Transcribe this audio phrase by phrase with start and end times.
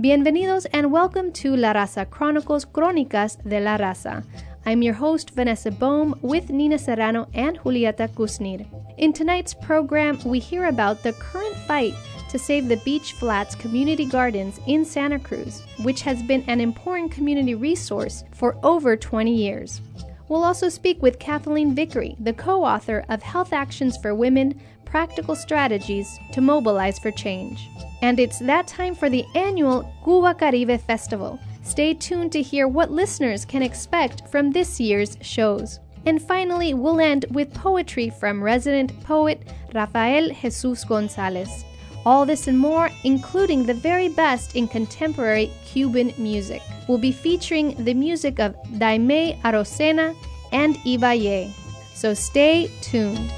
[0.00, 4.24] Bienvenidos and welcome to La Raza Chronicles Crónicas de la Raza.
[4.64, 8.64] I'm your host, Vanessa Bohm, with Nina Serrano and Julieta Kusnir.
[8.96, 11.92] In tonight's program, we hear about the current fight
[12.30, 17.12] to save the Beach Flats Community Gardens in Santa Cruz, which has been an important
[17.12, 19.82] community resource for over 20 years.
[20.30, 24.58] We'll also speak with Kathleen Vickery, the co author of Health Actions for Women
[24.90, 27.68] Practical Strategies to Mobilize for Change.
[28.02, 31.38] And it's that time for the annual Cuba Caribe Festival.
[31.62, 35.80] Stay tuned to hear what listeners can expect from this year's shows.
[36.06, 39.40] And finally, we'll end with poetry from resident poet
[39.74, 41.64] Rafael Jesus Gonzalez.
[42.04, 47.84] All this and more, including the very best in contemporary Cuban music, We'll be featuring
[47.84, 50.12] the music of Daymé Arocena
[50.50, 51.52] and Ibeyi.
[51.94, 53.32] So stay tuned.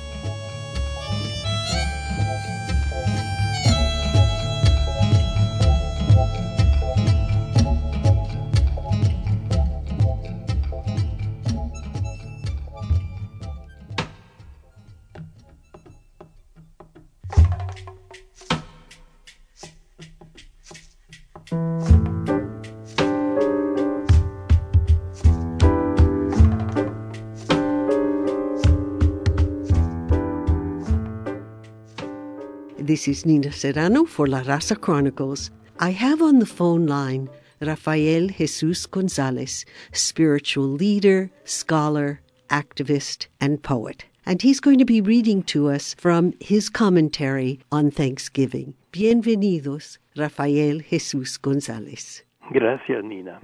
[32.93, 35.51] This is Nina Serrano for La Raza Chronicles.
[35.81, 44.05] I have on the phone line Rafael Jesus Gonzalez, spiritual leader, scholar, activist, and poet.
[44.27, 48.75] And he's going to be reading to us from his commentary on Thanksgiving.
[48.93, 52.25] Bienvenidos, Rafael Jesus Gonzalez.
[52.53, 53.41] Gracias, Nina.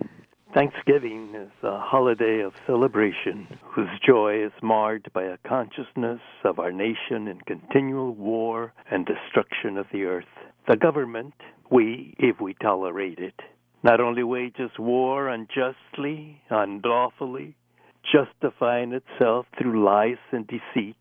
[0.59, 6.73] Thanksgiving is a holiday of celebration whose joy is marred by a consciousness of our
[6.73, 10.25] nation in continual war and destruction of the earth.
[10.67, 11.35] The government,
[11.71, 13.39] we, if we tolerate it,
[13.85, 17.55] not only wages war unjustly, unlawfully,
[18.13, 20.97] justifying itself through lies and deceit,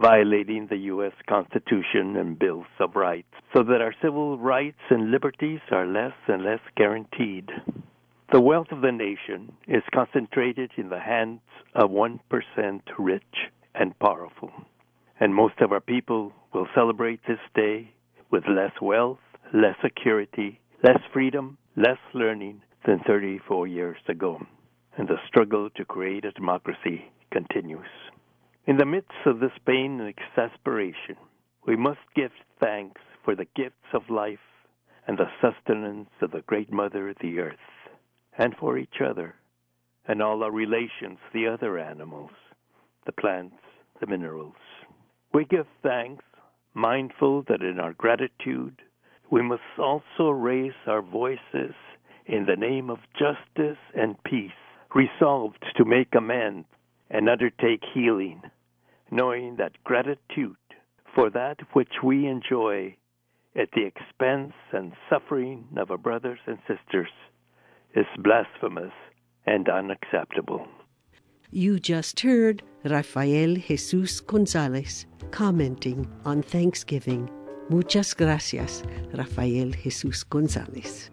[0.00, 1.14] violating the U.S.
[1.28, 6.44] Constitution and Bills of Rights, so that our civil rights and liberties are less and
[6.44, 7.50] less guaranteed.
[8.30, 11.40] The wealth of the nation is concentrated in the hands
[11.74, 12.20] of 1%
[12.98, 13.22] rich
[13.74, 14.52] and powerful.
[15.18, 17.90] And most of our people will celebrate this day
[18.30, 19.18] with less wealth,
[19.54, 24.38] less security, less freedom, less learning than 34 years ago.
[24.98, 27.88] And the struggle to create a democracy continues.
[28.66, 31.16] In the midst of this pain and exasperation,
[31.66, 34.38] we must give thanks for the gifts of life
[35.06, 37.56] and the sustenance of the great Mother, the Earth
[38.38, 39.34] and for each other
[40.06, 42.30] and all our relations, the other animals,
[43.04, 43.56] the plants,
[44.00, 44.54] the minerals.
[45.34, 46.24] We give thanks,
[46.72, 48.80] mindful that in our gratitude
[49.30, 51.74] we must also raise our voices
[52.26, 54.50] in the name of justice and peace,
[54.94, 56.66] resolved to make amends
[57.10, 58.40] and undertake healing,
[59.10, 60.56] knowing that gratitude
[61.14, 62.94] for that which we enjoy
[63.56, 67.08] at the expense and suffering of our brothers and sisters
[67.94, 68.92] is blasphemous
[69.46, 70.66] and unacceptable.
[71.50, 77.30] You just heard Rafael Jesus Gonzalez commenting on Thanksgiving.
[77.70, 78.82] Muchas gracias,
[79.14, 81.10] Rafael Jesus Gonzalez.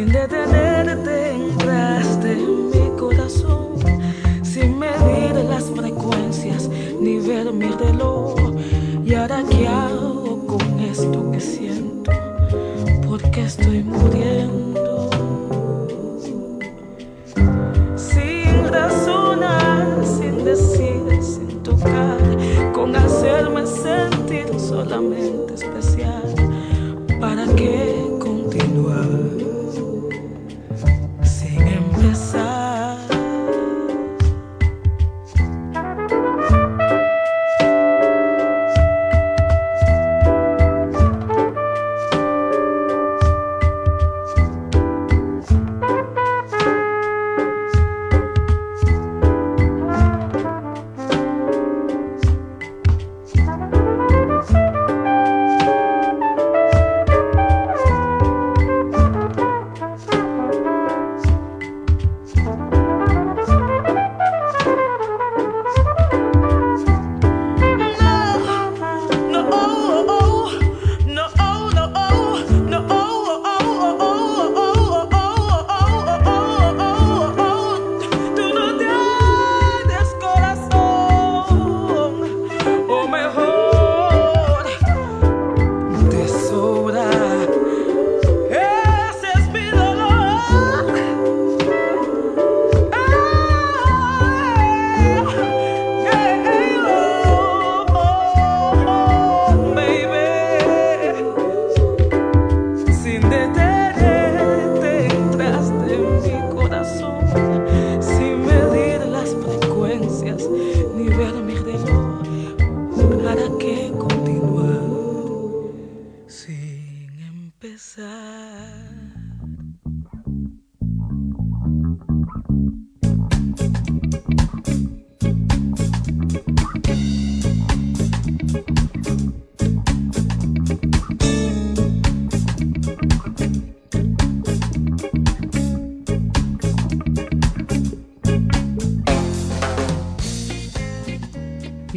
[0.00, 3.74] Sin detenerte entraste en mi corazón,
[4.42, 8.34] sin medir las frecuencias ni ver mi reloj.
[9.04, 12.12] ¿Y ahora qué hago con esto que siento?
[13.06, 15.10] Porque estoy muriendo.
[17.94, 22.16] Sin razonar, sin decir, sin tocar,
[22.72, 26.34] con hacerme sentir solamente especial.
[27.20, 27.99] ¿Para qué?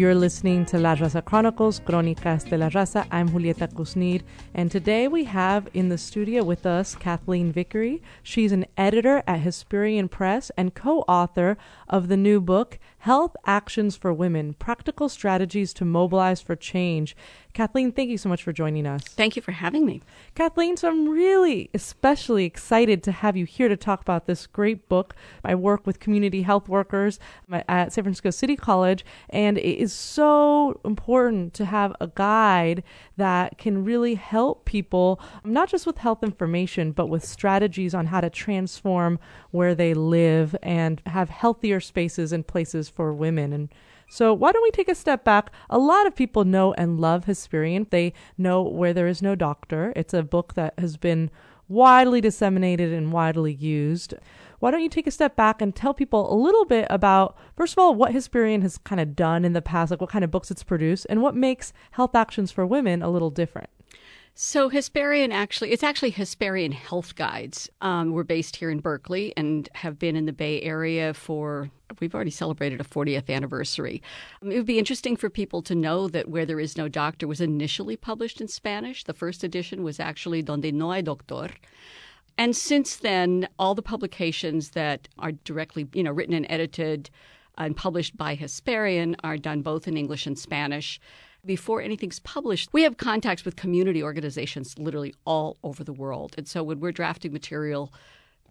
[0.04, 3.08] You're listening to La Raza Chronicles, Crónicas de la Raza.
[3.10, 4.22] I'm Julieta Kusnir,
[4.54, 8.02] and today we have in the studio with us Kathleen Vickery.
[8.22, 11.58] She's an editor at Hesperian Press and co author
[11.88, 17.18] of the new book, Health Actions for Women Practical Strategies to Mobilize for Change.
[17.54, 19.04] Kathleen, thank you so much for joining us.
[19.04, 20.02] Thank you for having me.
[20.36, 24.88] Kathleen, so I'm really especially excited to have you here to talk about this great
[24.88, 25.16] book.
[25.44, 27.20] I work with community health workers
[27.52, 32.84] at San Francisco City College, and it is so important to have a guide
[33.18, 38.22] that can really help people, not just with health information, but with strategies on how
[38.22, 39.20] to transform
[39.52, 43.54] where they live and have healthier spaces and places for women.
[43.54, 43.70] And
[44.10, 45.52] so, why don't we take a step back?
[45.70, 47.90] A lot of people know and love Hesperian.
[47.90, 49.94] They know Where There Is No Doctor.
[49.96, 51.32] It's a book that has been
[51.68, 54.14] widely disseminated and widely used.
[54.60, 57.74] Why don't you take a step back and tell people a little bit about, first
[57.74, 60.32] of all, what Hesperian has kind of done in the past, like what kind of
[60.32, 63.70] books it's produced, and what makes Health Actions for Women a little different?
[64.36, 67.70] So Hesperian actually, it's actually Hesperian Health Guides.
[67.82, 71.70] Um, we're based here in Berkeley and have been in the Bay Area for,
[72.00, 74.02] we've already celebrated a 40th anniversary.
[74.42, 77.28] Um, it would be interesting for people to know that Where There Is No Doctor
[77.28, 79.04] was initially published in Spanish.
[79.04, 81.50] The first edition was actually Donde No hay doctor.
[82.36, 87.12] And since then, all the publications that are directly, you know, written and edited
[87.60, 91.00] and published by Hesperian are done both in English and Spanish
[91.46, 96.36] before anything's published, we have contacts with community organizations literally all over the world.
[96.38, 97.92] And so when we're drafting material,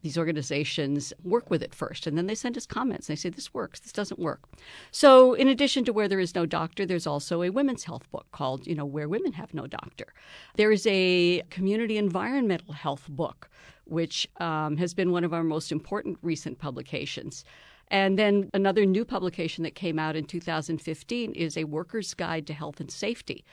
[0.03, 3.07] these organizations work with it first and then they send us comments.
[3.07, 4.43] They say, This works, this doesn't work.
[4.91, 8.27] So, in addition to Where There Is No Doctor, there's also a women's health book
[8.33, 10.13] called, you know, Where Women Have No Doctor.
[10.57, 13.49] There is a community environmental health book,
[13.85, 17.45] which um, has been one of our most important recent publications.
[17.93, 22.55] And then another new publication that came out in 2015 is A Worker's Guide to
[22.55, 23.45] Health and Safety,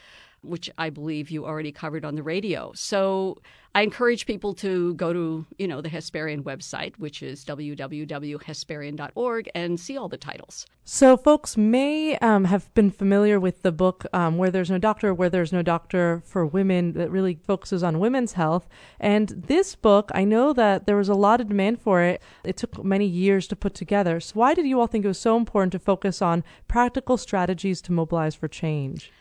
[0.41, 2.71] which I believe you already covered on the radio.
[2.75, 3.38] So
[3.75, 9.80] I encourage people to go to, you know, the Hesperian website, which is www.hesperian.org, and
[9.80, 10.65] see all the titles.
[10.83, 15.13] So folks may um, have been familiar with the book um, Where There's No Doctor,
[15.13, 18.67] Where There's No Doctor for Women that really focuses on women's health.
[19.00, 22.24] And this book, I know that there was a lot of demand for it.
[22.43, 24.19] It took many years to put together.
[24.19, 27.84] So why did you all think it was so important to focus on practical strategies
[27.84, 29.12] to mobilize for change?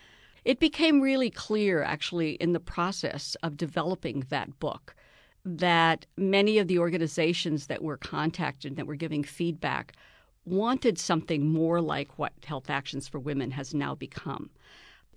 [0.49, 4.97] It became really clear, actually, in the process of developing that book,
[5.45, 9.93] that many of the organizations that were contacted that were giving feedback
[10.47, 14.49] wanted something more like what Health Actions for Women has now become.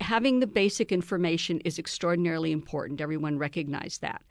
[0.01, 2.99] Having the basic information is extraordinarily important.
[2.99, 4.23] Everyone recognized that.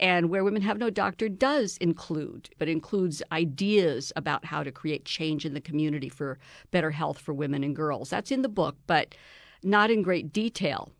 [0.00, 5.04] And Where Women Have No Doctor does include, but includes ideas about how to create
[5.04, 6.38] change in the community for
[6.70, 8.08] better health for women and girls.
[8.08, 9.14] That's in the book, but
[9.62, 10.90] not in great detail.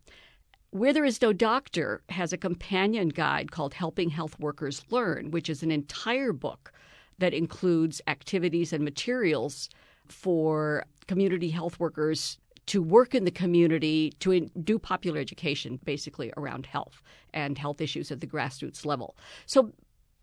[0.71, 5.49] Where There Is No Doctor has a companion guide called Helping Health Workers Learn, which
[5.49, 6.71] is an entire book
[7.19, 9.69] that includes activities and materials
[10.07, 12.37] for community health workers
[12.67, 17.01] to work in the community to do popular education basically around health
[17.33, 19.15] and health issues at the grassroots level.
[19.45, 19.71] So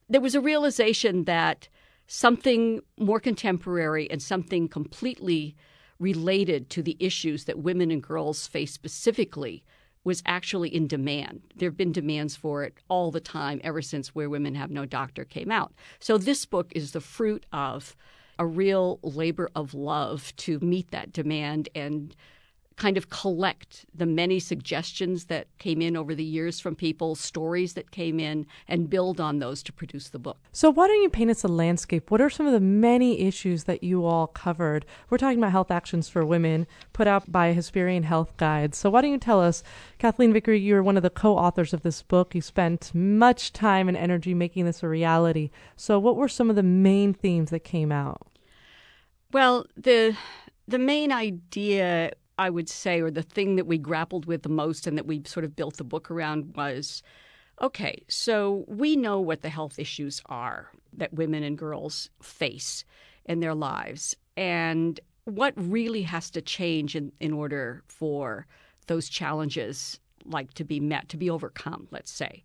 [0.09, 1.69] there was a realization that
[2.07, 5.57] something more contemporary and something completely
[6.05, 9.65] related to the issues that women and girls face specifically
[10.05, 11.41] was actually in demand.
[11.57, 14.85] There have been demands for it all the time ever since Where Women Have No
[14.85, 15.73] Doctor came out.
[15.99, 17.97] So this book is the fruit of
[18.39, 22.15] a real labor of love to meet that demand and
[22.77, 27.75] kind of collect the many suggestions that came in over the years from people, stories
[27.75, 30.39] that came in, and build on those to produce the book.
[30.53, 32.11] So, why don't you paint us a landscape?
[32.11, 34.85] What are some of the many issues that you all covered?
[35.09, 38.77] We're talking about health actions for women put out by Hesperian Health Guides.
[38.77, 39.63] So, why don't you tell us,
[39.99, 42.35] Kathleen Vickery, you're one of the co authors of this book.
[42.35, 45.51] You spent much time and energy making this a reality.
[45.77, 48.27] So, what were some of the main themes that came out?
[49.33, 50.17] Well, the
[50.67, 54.87] the main idea I would say, or the thing that we grappled with the most
[54.87, 57.03] and that we sort of built the book around was
[57.61, 62.85] okay, so we know what the health issues are that women and girls face
[63.27, 64.17] in their lives.
[64.37, 68.47] And what really has to change in, in order for
[68.87, 72.45] those challenges like to be met, to be overcome, let's say.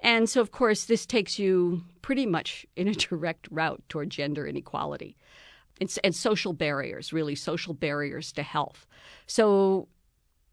[0.00, 4.46] And so, of course, this takes you pretty much in a direct route toward gender
[4.46, 5.16] inequality
[5.80, 8.86] it's, and social barriers, really, social barriers to health.
[9.26, 9.88] So,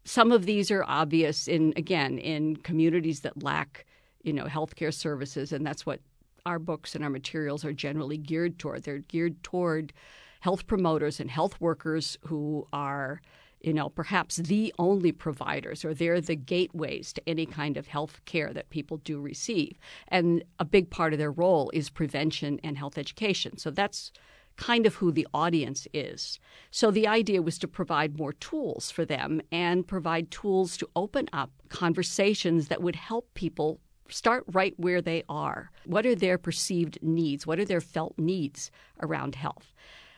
[0.04, 3.84] some of these are obvious in, again, in communities that lack,
[4.22, 6.00] you know, healthcare services, and that's what
[6.46, 8.84] our books and our materials are generally geared toward.
[8.84, 9.92] They're geared toward
[10.40, 13.20] health promoters and health workers who are
[13.60, 18.20] you know, perhaps the only providers, or they're the gateways to any kind of health
[18.24, 19.76] care that people do receive.
[20.08, 23.58] And a big part of their role is prevention and health education.
[23.58, 24.12] So that's
[24.58, 26.38] kind of who the audience is.
[26.70, 31.28] So the idea was to provide more tools for them and provide tools to open
[31.32, 35.70] up conversations that would help people start right where they are.
[35.86, 37.46] What are their perceived needs?
[37.46, 39.72] What are their felt needs around health?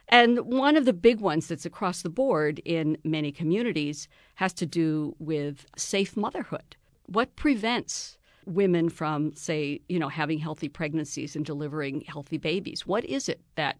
[0.08, 4.66] And one of the big ones that's across the board in many communities has to
[4.66, 6.76] do with safe motherhood.
[7.06, 12.86] What prevents women from, say, you know, having healthy pregnancies and delivering healthy babies?
[12.86, 13.78] What is it that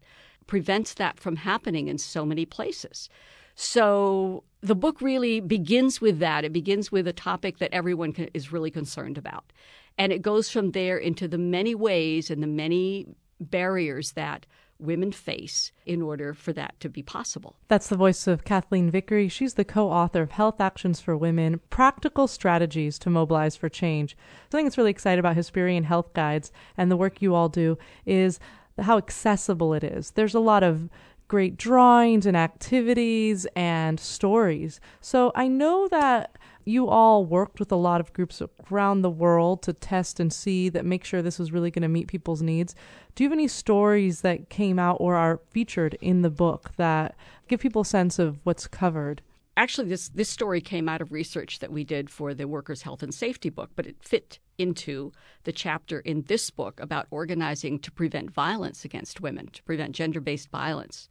[0.50, 3.08] prevents that from happening in so many places?
[3.54, 6.44] So the book really begins with that.
[6.44, 9.52] It begins with a topic that everyone is really concerned about.
[9.96, 13.06] And it goes from there into the many ways and the many
[13.38, 14.46] barriers that
[14.80, 17.54] women face in order for that to be possible.
[17.68, 19.28] That's the voice of Kathleen Vickery.
[19.28, 24.16] She's the co author of Health Actions for Women Practical Strategies to Mobilize for Change.
[24.50, 27.76] Something that's really exciting about Hesperian Health Guides and the work you all do
[28.06, 28.40] is
[28.78, 30.12] how accessible it is.
[30.12, 30.88] There's a lot of
[31.28, 34.80] great drawings and activities and stories.
[35.00, 39.62] So I know that you all worked with a lot of groups around the world
[39.62, 42.74] to test and see that make sure this was really going to meet people's needs.
[43.14, 47.16] Do you have any stories that came out or are featured in the book that
[47.48, 49.22] give people a sense of what's covered?
[49.56, 53.02] Actually, this, this story came out of research that we did for the Workers' Health
[53.02, 55.12] and Safety book, but it fit into
[55.44, 60.20] the chapter in this book about organizing to prevent violence against women, to prevent gender
[60.20, 61.08] based violence.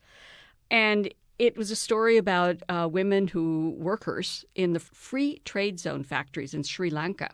[0.70, 6.04] And it was a story about uh, women who workers in the free trade zone
[6.04, 7.32] factories in Sri Lanka.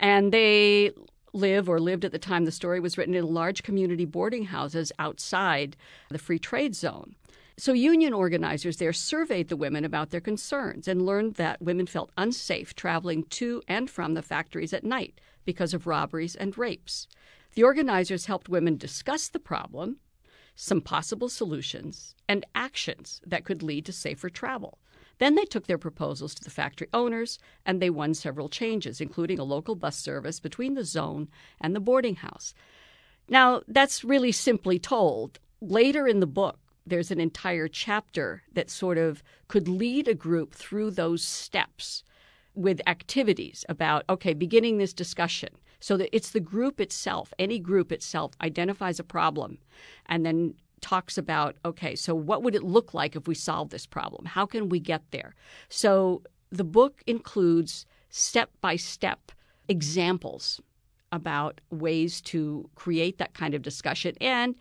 [0.00, 0.92] And they
[1.32, 4.92] live or lived at the time the story was written in large community boarding houses
[4.98, 5.76] outside
[6.10, 7.14] the free trade zone.
[7.58, 12.12] So, union organizers there surveyed the women about their concerns and learned that women felt
[12.16, 17.08] unsafe traveling to and from the factories at night because of robberies and rapes.
[17.54, 19.96] The organizers helped women discuss the problem,
[20.54, 24.78] some possible solutions, and actions that could lead to safer travel.
[25.18, 29.40] Then they took their proposals to the factory owners and they won several changes, including
[29.40, 31.28] a local bus service between the zone
[31.60, 32.54] and the boarding house.
[33.28, 35.40] Now, that's really simply told.
[35.60, 40.54] Later in the book, there's an entire chapter that sort of could lead a group
[40.54, 42.02] through those steps
[42.54, 45.50] with activities about, okay, beginning this discussion.
[45.80, 49.58] So that it's the group itself, any group itself identifies a problem
[50.06, 53.86] and then talks about, okay, so what would it look like if we solve this
[53.86, 54.24] problem?
[54.24, 55.36] How can we get there?
[55.68, 59.30] So the book includes step by step
[59.68, 60.60] examples
[61.12, 64.14] about ways to create that kind of discussion.
[64.20, 64.56] And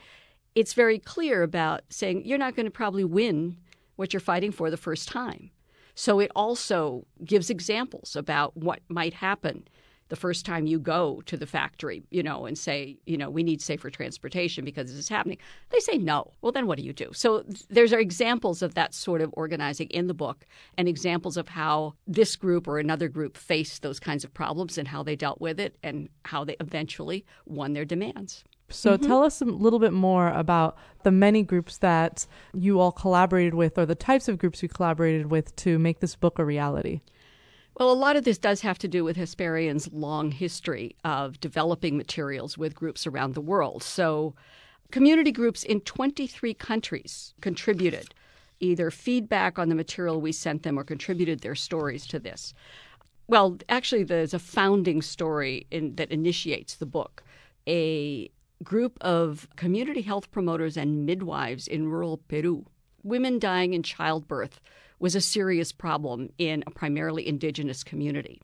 [0.57, 3.55] it's very clear about saying you're not going to probably win
[3.95, 5.51] what you're fighting for the first time.
[5.93, 9.67] So it also gives examples about what might happen
[10.09, 13.43] the first time you go to the factory, you know, and say, you know, we
[13.43, 15.37] need safer transportation because this is happening.
[15.69, 16.31] They say no.
[16.41, 17.11] Well, then what do you do?
[17.13, 21.49] So there's are examples of that sort of organizing in the book and examples of
[21.49, 25.39] how this group or another group faced those kinds of problems and how they dealt
[25.39, 28.43] with it and how they eventually won their demands.
[28.69, 29.05] So mm-hmm.
[29.05, 33.77] tell us a little bit more about the many groups that you all collaborated with
[33.77, 37.01] or the types of groups you collaborated with to make this book a reality.
[37.75, 41.95] Well, a lot of this does have to do with Hesperian's long history of developing
[41.95, 43.83] materials with groups around the world.
[43.83, 44.33] So,
[44.91, 48.15] community groups in 23 countries contributed
[48.59, 52.55] either feedback on the material we sent them or contributed their stories to this.
[53.27, 57.23] Well, actually, there's a founding story in, that initiates the book.
[57.67, 58.31] A
[58.63, 62.65] group of community health promoters and midwives in rural Peru,
[63.03, 64.59] women dying in childbirth
[64.99, 68.41] was a serious problem in a primarily indigenous community.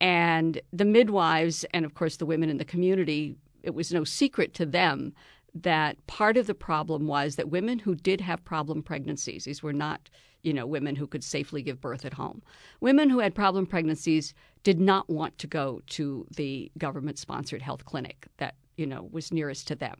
[0.00, 4.54] And the midwives, and of course the women in the community, it was no secret
[4.54, 5.12] to them
[5.54, 9.72] that part of the problem was that women who did have problem pregnancies, these were
[9.72, 10.08] not,
[10.42, 12.40] you know, women who could safely give birth at home.
[12.80, 14.32] Women who had problem pregnancies
[14.62, 19.32] did not want to go to the government sponsored health clinic that you know, was
[19.32, 19.98] nearest to them.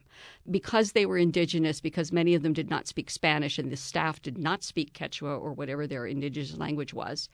[0.50, 4.20] Because they were indigenous, because many of them did not speak Spanish and the staff
[4.22, 7.28] did not speak Quechua or whatever their indigenous language was,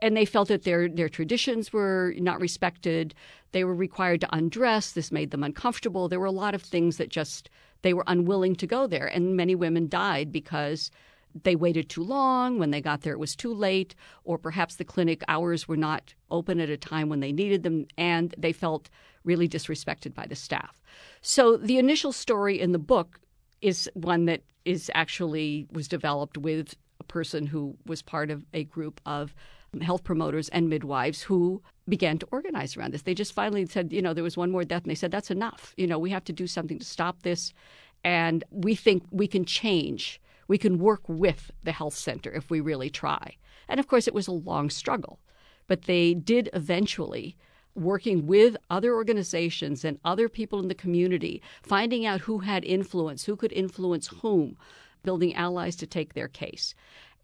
[0.00, 3.14] and they felt that their their traditions were not respected.
[3.52, 4.92] They were required to undress.
[4.92, 6.08] This made them uncomfortable.
[6.08, 7.50] There were a lot of things that just
[7.82, 10.90] they were unwilling to go there, and many women died because
[11.42, 12.58] they waited too long.
[12.58, 16.14] When they got there, it was too late, or perhaps the clinic hours were not
[16.30, 18.88] open at a time when they needed them, and they felt
[19.24, 20.80] really disrespected by the staff.
[21.20, 23.18] So the initial story in the book
[23.60, 28.64] is one that is actually was developed with a person who was part of a
[28.64, 29.34] group of
[29.72, 33.02] um, health promoters and midwives who began to organize around this.
[33.02, 35.30] They just finally said, you know, there was one more death, and they said, that's
[35.30, 35.74] enough.
[35.76, 37.52] You know, we have to do something to stop this.
[38.04, 40.20] And we think we can change.
[40.48, 43.36] We can work with the health center if we really try.
[43.68, 45.20] And of course, it was a long struggle,
[45.66, 47.36] but they did eventually
[47.74, 53.24] working with other organizations and other people in the community, finding out who had influence,
[53.24, 54.56] who could influence whom,
[55.02, 56.74] building allies to take their case.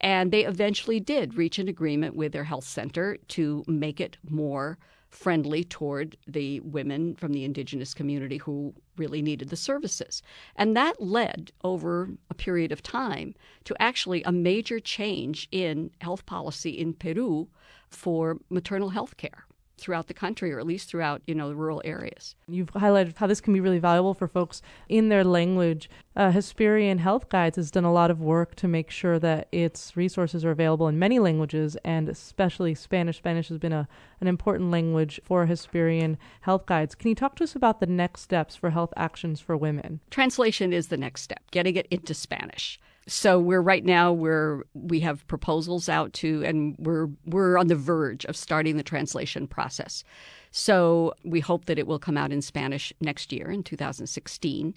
[0.01, 4.79] And they eventually did reach an agreement with their health center to make it more
[5.11, 10.23] friendly toward the women from the indigenous community who really needed the services.
[10.55, 16.27] And that led over a period of time to actually a major change in health
[16.27, 17.49] policy in Peru
[17.89, 19.47] for maternal health care
[19.81, 22.35] throughout the country, or at least throughout you know the rural areas.
[22.49, 25.91] You've highlighted how this can be really valuable for folks in their language.
[26.17, 29.97] Uh, Hesperian Health Guides has done a lot of work to make sure that its
[29.97, 33.19] resources are available in many languages, and especially Spanish.
[33.19, 33.89] Spanish has been a
[34.21, 36.95] an important language for Hesperian Health Guides.
[36.95, 40.01] Can you talk to us about the next steps for health actions for women?
[40.11, 45.01] Translation is the next step, getting it into Spanish so we're right now we're we
[45.01, 50.05] have proposals out to and we're we're on the verge of starting the translation process.
[50.53, 54.75] So we hope that it will come out in spanish next year in 2016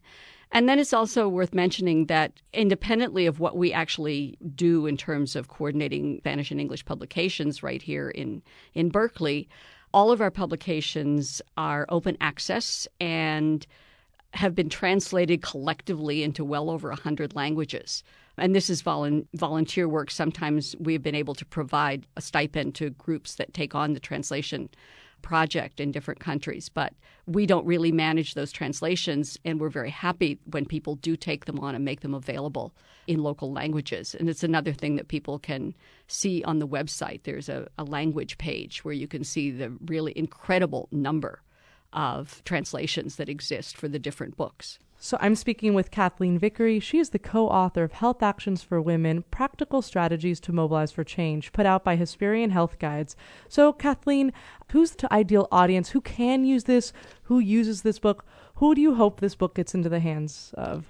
[0.51, 5.35] and then it's also worth mentioning that independently of what we actually do in terms
[5.35, 8.41] of coordinating spanish and english publications right here in
[8.73, 9.49] in berkeley
[9.93, 13.67] all of our publications are open access and
[14.33, 18.03] have been translated collectively into well over 100 languages.
[18.37, 20.09] And this is volu- volunteer work.
[20.09, 24.69] Sometimes we've been able to provide a stipend to groups that take on the translation
[25.21, 26.93] project in different countries, but
[27.25, 31.59] we don't really manage those translations, and we're very happy when people do take them
[31.59, 32.73] on and make them available
[33.07, 34.13] in local languages.
[34.19, 35.73] And it's another thing that people can
[36.07, 37.23] see on the website.
[37.23, 41.41] There's a, a language page where you can see the really incredible number
[41.93, 44.79] of translations that exist for the different books.
[44.97, 46.79] So I'm speaking with Kathleen Vickery.
[46.79, 51.51] She is the co-author of Health Actions for Women: Practical Strategies to Mobilize for Change,
[51.51, 53.17] put out by Hesperian Health Guides.
[53.49, 54.31] So Kathleen,
[54.71, 55.89] who's the ideal audience?
[55.89, 56.93] Who can use this?
[57.23, 58.25] Who uses this book?
[58.55, 60.85] Who do you hope this book gets into the hands of?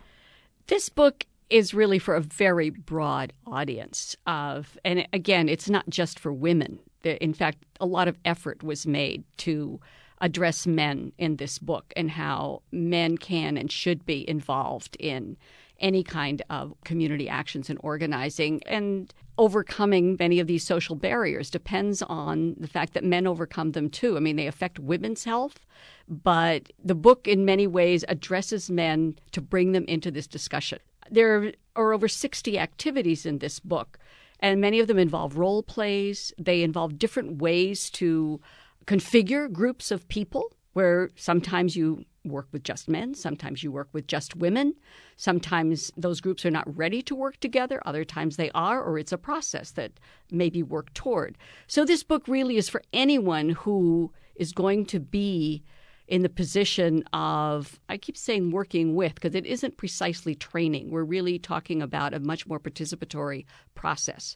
[0.67, 6.19] This book is really for a very broad audience of and again, it's not just
[6.19, 6.77] for women.
[7.03, 9.79] In fact, a lot of effort was made to
[10.23, 15.35] address men in this book and how men can and should be involved in
[15.79, 18.63] any kind of community actions and organizing.
[18.65, 23.89] And overcoming many of these social barriers depends on the fact that men overcome them
[23.89, 24.15] too.
[24.15, 25.65] I mean, they affect women's health,
[26.07, 30.79] but the book in many ways addresses men to bring them into this discussion.
[31.11, 33.99] There are over 60 activities in this book,
[34.39, 36.31] and many of them involve role plays.
[36.37, 38.39] They involve different ways to
[38.85, 44.07] configure groups of people where sometimes you work with just men, sometimes you work with
[44.07, 44.73] just women,
[45.17, 49.11] sometimes those groups are not ready to work together, other times they are, or it's
[49.11, 49.91] a process that
[50.31, 51.37] may be worked toward.
[51.67, 55.63] So, this book really is for anyone who is going to be
[56.07, 60.91] in the position of, I keep saying working with, because it isn't precisely training.
[60.91, 64.35] We're really talking about a much more participatory process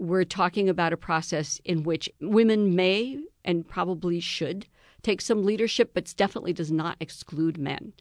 [0.00, 4.66] we're talking about a process in which women may and probably should
[5.02, 7.92] take some leadership, but definitely does not exclude men.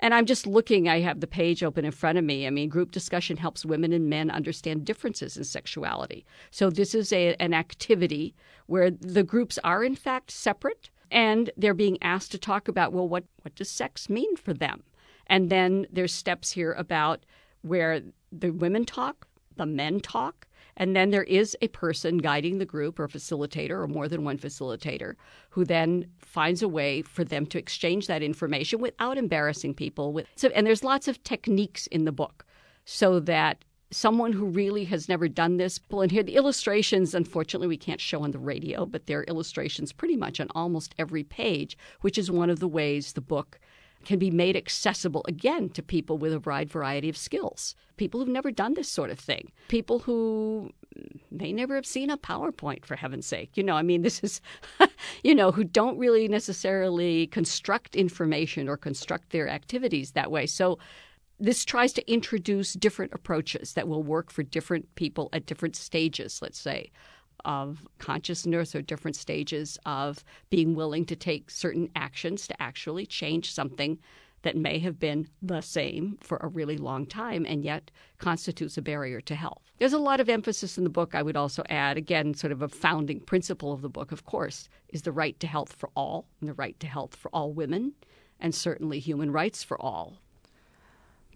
[0.00, 2.46] And I'm just looking, I have the page open in front of me.
[2.46, 6.26] I mean, group discussion helps women and men understand differences in sexuality.
[6.50, 8.34] So, this is a, an activity
[8.66, 13.08] where the groups are, in fact, separate and they're being asked to talk about, well,
[13.08, 14.82] what, what does sex mean for them?
[15.28, 17.24] And then there's steps here about
[17.62, 20.45] where the women talk, the men talk,
[20.76, 24.38] and then there is a person guiding the group or facilitator or more than one
[24.38, 25.14] facilitator
[25.50, 30.12] who then finds a way for them to exchange that information without embarrassing people.
[30.12, 32.44] With, so, and there's lots of techniques in the book
[32.84, 37.68] so that someone who really has never done this will and here the illustrations unfortunately
[37.68, 41.22] we can't show on the radio but there are illustrations pretty much on almost every
[41.22, 43.60] page which is one of the ways the book
[44.06, 47.74] can be made accessible again to people with a wide variety of skills.
[47.96, 49.52] People who've never done this sort of thing.
[49.68, 50.70] People who
[51.30, 53.56] may never have seen a PowerPoint, for heaven's sake.
[53.56, 54.40] You know, I mean, this is,
[55.24, 60.46] you know, who don't really necessarily construct information or construct their activities that way.
[60.46, 60.78] So
[61.38, 66.40] this tries to introduce different approaches that will work for different people at different stages,
[66.40, 66.90] let's say,
[67.46, 73.52] of consciousness or different stages of being willing to take certain actions to actually change
[73.52, 73.98] something
[74.42, 78.82] that may have been the same for a really long time and yet constitutes a
[78.82, 79.62] barrier to health.
[79.78, 81.14] There's a lot of emphasis in the book.
[81.14, 84.68] I would also add, again, sort of a founding principle of the book, of course,
[84.90, 87.94] is the right to health for all and the right to health for all women,
[88.38, 90.18] and certainly human rights for all.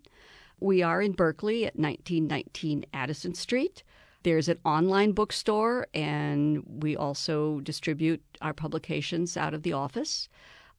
[0.63, 3.83] We are in Berkeley at 1919 Addison Street.
[4.23, 10.29] There's an online bookstore, and we also distribute our publications out of the office.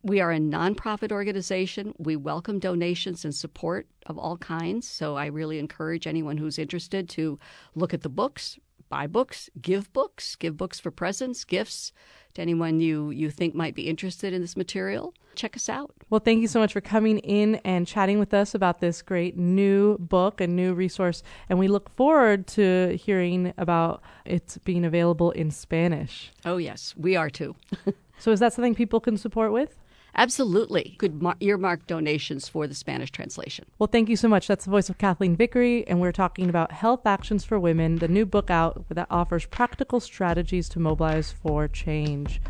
[0.03, 1.93] We are a nonprofit organization.
[1.99, 4.89] We welcome donations and support of all kinds.
[4.89, 7.39] So I really encourage anyone who's interested to
[7.75, 11.93] look at the books, buy books, give books, give books for presents, gifts
[12.35, 15.15] to anyone you, you think might be interested in this material.
[15.35, 15.93] Check us out.
[16.11, 19.37] Well, thank you so much for coming in and chatting with us about this great
[19.37, 21.23] new book and new resource.
[21.49, 26.33] And we look forward to hearing about it being available in Spanish.
[26.45, 27.57] Oh, yes, we are too.
[28.19, 29.77] so, is that something people can support with?
[30.17, 30.97] Absolutely.
[30.99, 33.65] could mar- earmark donations for the Spanish translation.
[33.79, 34.47] Well, thank you so much.
[34.47, 38.09] That's the voice of Kathleen Vickery, and we're talking about Health Actions for Women, the
[38.09, 42.41] new book out that offers practical strategies to mobilize for change.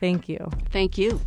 [0.00, 0.50] Thank you.
[0.70, 1.20] Thank you.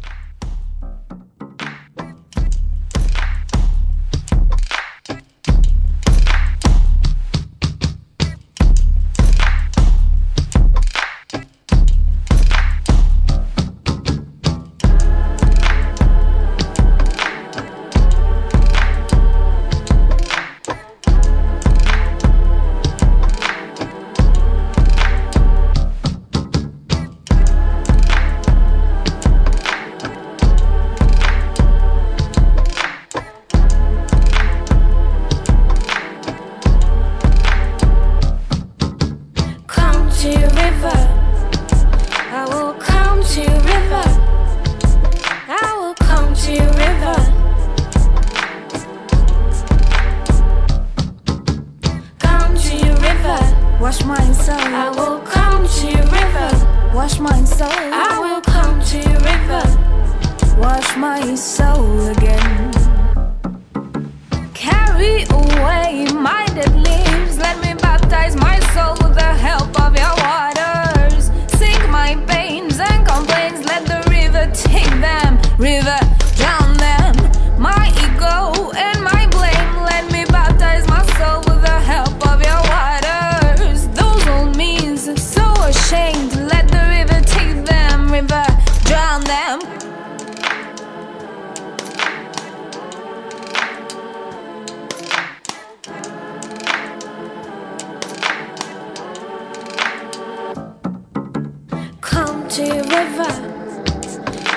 [102.47, 103.31] Come to river.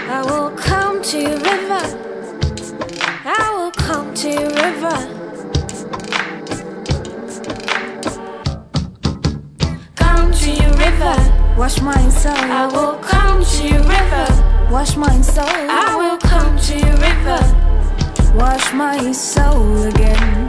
[0.08, 1.82] I will come to your river.
[3.24, 4.96] I will come to your river.
[9.96, 11.16] Come to your river.
[11.58, 14.70] Wash my soul, I will come to your river.
[14.70, 18.36] wash my soul, I will come to your river.
[18.36, 20.48] wash my soul again.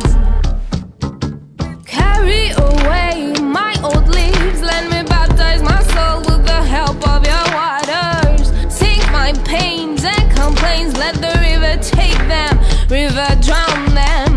[1.88, 4.91] Carry away my old leaves, let
[6.72, 8.48] help of your waters.
[8.74, 12.54] Sink my pains and complaints, let the river take them,
[12.88, 14.31] river drown them.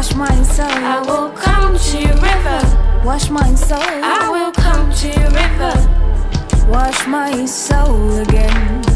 [0.00, 0.66] Wash my soul.
[0.66, 3.02] I will come to your river.
[3.04, 3.78] Wash my soul.
[3.78, 6.70] I will come to your river.
[6.70, 8.89] Wash my soul again.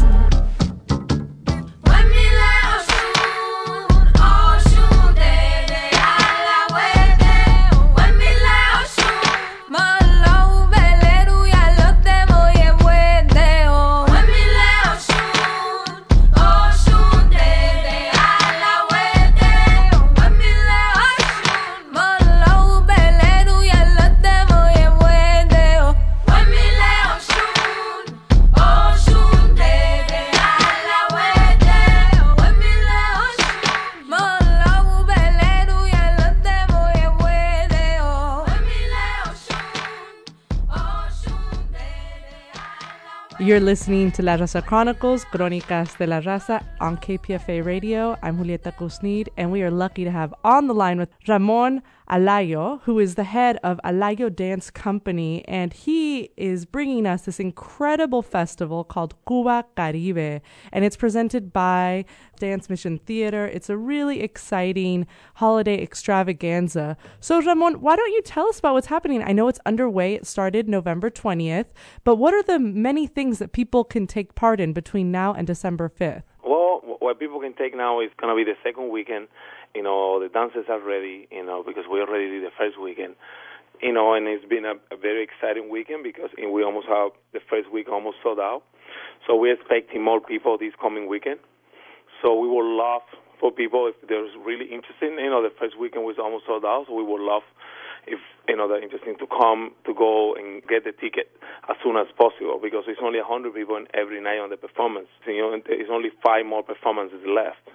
[43.45, 48.17] You're listening to La Raza Chronicles, Crónicas de la Raza on KPFA Radio.
[48.23, 52.81] I'm Julieta Kusnir, and we are lucky to have on the line with Ramon Alayo,
[52.83, 58.21] who is the head of Alayo Dance Company, and he is bringing us this incredible
[58.21, 60.41] festival called Cuba Caribe,
[60.71, 62.05] and it's presented by
[62.37, 63.47] Dance Mission Theater.
[63.47, 66.95] It's a really exciting holiday extravaganza.
[67.19, 69.23] So, Ramon, why don't you tell us about what's happening?
[69.23, 70.13] I know it's underway.
[70.13, 71.67] It started November 20th,
[72.03, 75.47] but what are the many things that people can take part in between now and
[75.47, 76.23] December 5th?
[76.43, 79.27] Well, what people can take now is going to be the second weekend.
[79.75, 83.15] You know, the dances are ready, you know, because we already did the first weekend.
[83.81, 87.41] You know, and it's been a, a very exciting weekend because we almost have the
[87.49, 88.63] first week almost sold out.
[89.27, 91.39] So we're expecting more people this coming weekend.
[92.23, 93.03] So we would love
[93.39, 95.11] for people if they're really interested.
[95.19, 97.43] You know, the first weekend was almost sold out, so we would love
[98.07, 101.29] if you know they're interested to come to go and get the ticket
[101.69, 105.07] as soon as possible because it's only 100 people every night on the performance.
[105.25, 107.65] You know, it's only five more performances left.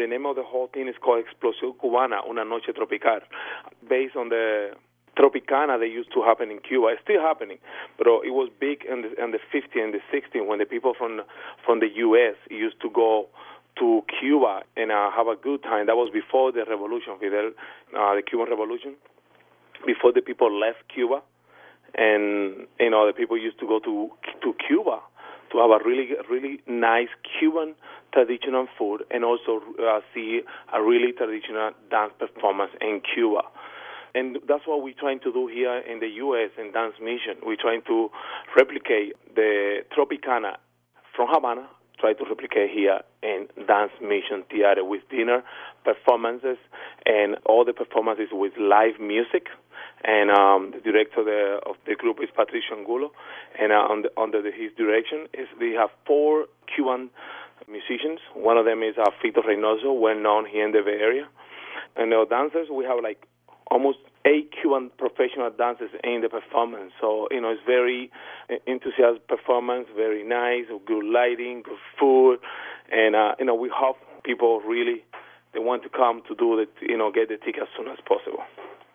[0.00, 3.20] The name of the whole thing is called Explosión Cubana, Una Noche Tropical,
[3.86, 4.70] based on the
[5.14, 6.96] Tropicana that used to happen in Cuba.
[6.96, 7.58] It's still happening,
[7.98, 10.94] but it was big in the, in the 50s and the 60s when the people
[10.96, 11.20] from
[11.66, 12.36] from the U.S.
[12.48, 13.28] used to go
[13.78, 15.84] to Cuba and uh, have a good time.
[15.84, 17.52] That was before the revolution, Fidel,
[17.92, 18.96] uh, the Cuban Revolution,
[19.84, 21.20] before the people left Cuba,
[21.94, 24.08] and you know the people used to go to
[24.40, 25.00] to Cuba
[25.52, 27.08] to have a really really nice
[27.38, 27.74] Cuban
[28.12, 30.40] traditional food and also uh, see
[30.72, 33.42] a really traditional dance performance in Cuba.
[34.14, 36.50] And that's what we're trying to do here in the U.S.
[36.58, 37.38] in Dance Mission.
[37.44, 38.10] We're trying to
[38.56, 40.56] replicate the Tropicana
[41.14, 45.44] from Havana, try to replicate here in Dance Mission Theater with dinner
[45.84, 46.58] performances
[47.06, 49.46] and all the performances with live music.
[50.02, 53.12] And um, the director the, of the group is Patricio Angulo,
[53.60, 57.10] and uh, under, under his direction is we have four Cuban
[57.68, 58.20] musicians.
[58.34, 61.28] One of them is uh, Fito Reynoso, well known here in the Bay Area.
[61.96, 63.26] And the dancers, we have like
[63.70, 66.92] almost eight Cuban professional dancers in the performance.
[67.00, 68.10] So, you know, it's very
[68.66, 72.38] enthusiastic performance, very nice, good lighting, good food.
[72.90, 75.04] And, uh, you know, we hope people really,
[75.52, 77.98] they want to come to do the, you know, get the ticket as soon as
[78.06, 78.42] possible.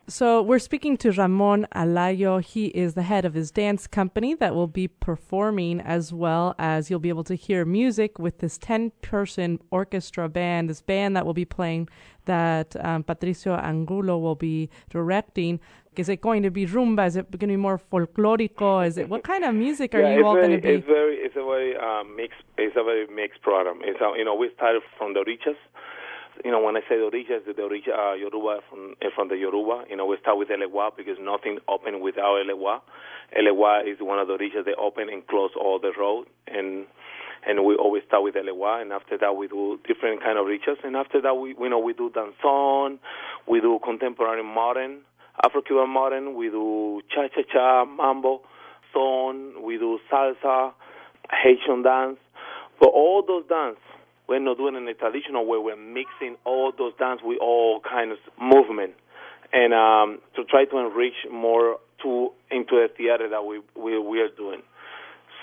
[0.08, 2.40] So we're speaking to Ramon Alayo.
[2.40, 6.92] He is the head of his dance company that will be performing as well as
[6.92, 11.26] you'll be able to hear music with this 10 person orchestra band, this band that
[11.26, 11.90] will be playing
[12.26, 15.60] that um, Patricio Angulo will be directing.
[15.96, 17.08] Is it going to be rumba?
[17.08, 18.86] Is it going to be more folklorico?
[18.86, 20.74] Is it what kind of music are yeah, you all very, going to be?
[20.76, 23.80] It's very, it's a very uh, mixed, it's a very mixed program.
[23.82, 25.58] It's uh, you know we started from the Orishas,
[26.44, 29.86] you know, when I say the Orisha, the Orisha uh, Yoruba from from the Yoruba.
[29.90, 32.82] You know, we start with Elewa because nothing open without Elewa.
[33.38, 36.86] Elewa is one of the Orishas that open and close all the road, and
[37.48, 40.84] and we always start with Elewa, and after that we do different kind of Orishas,
[40.84, 43.00] and after that we you know we do danzón,
[43.48, 45.02] we do contemporary modern,
[45.44, 48.42] Afro-Cuban modern, we do cha-cha-cha, mambo,
[48.94, 50.74] son, we do salsa,
[51.32, 52.18] Haitian dance,
[52.80, 53.78] but all those dance
[54.28, 55.58] we're not doing in a traditional way.
[55.58, 58.94] We're mixing all those dance with all kinds of movement,
[59.54, 64.20] and um, to try to enrich more to into the theater that we we we
[64.22, 64.62] are doing.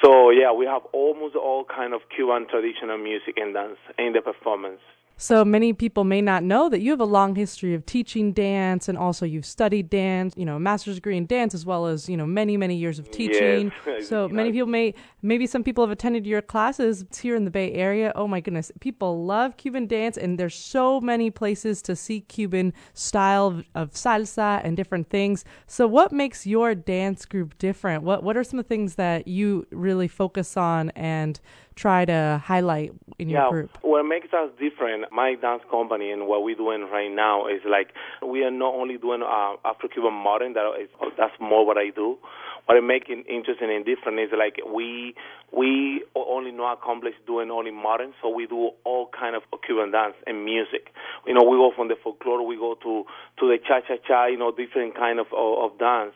[0.05, 4.21] So yeah, we have almost all kind of Cuban traditional music and dance in the
[4.21, 4.81] performance.
[5.23, 8.89] So many people may not know that you have a long history of teaching dance
[8.89, 12.09] and also you've studied dance, you know, a master's degree in dance as well as,
[12.09, 13.71] you know, many, many years of teaching.
[13.87, 14.09] Yes.
[14.09, 17.73] So many people may, maybe some people have attended your classes here in the Bay
[17.73, 18.13] Area.
[18.17, 18.73] Oh my goodness.
[18.81, 23.93] People love Cuban dance and there's so many places to see Cuban style of, of
[23.93, 25.45] salsa and different things.
[25.67, 28.03] So what makes your dance group different?
[28.03, 31.41] What, what are some of the things that you really focus on and
[31.75, 33.79] try to highlight in your yeah, group?
[34.03, 37.93] what makes us different, my dance company and what we're doing right now is like
[38.27, 40.55] we are not only doing uh, Afro-Cuban modern.
[40.55, 42.19] That is, that's more what I do.
[42.67, 45.15] What I make it interesting and different is like we
[45.53, 50.15] we only not accomplish doing only modern, so we do all kind of Cuban dance
[50.27, 50.89] and music.
[51.27, 53.05] You know, we go from the folklore, we go to
[53.39, 56.15] to the cha cha cha, you know, different kind of of, of dance.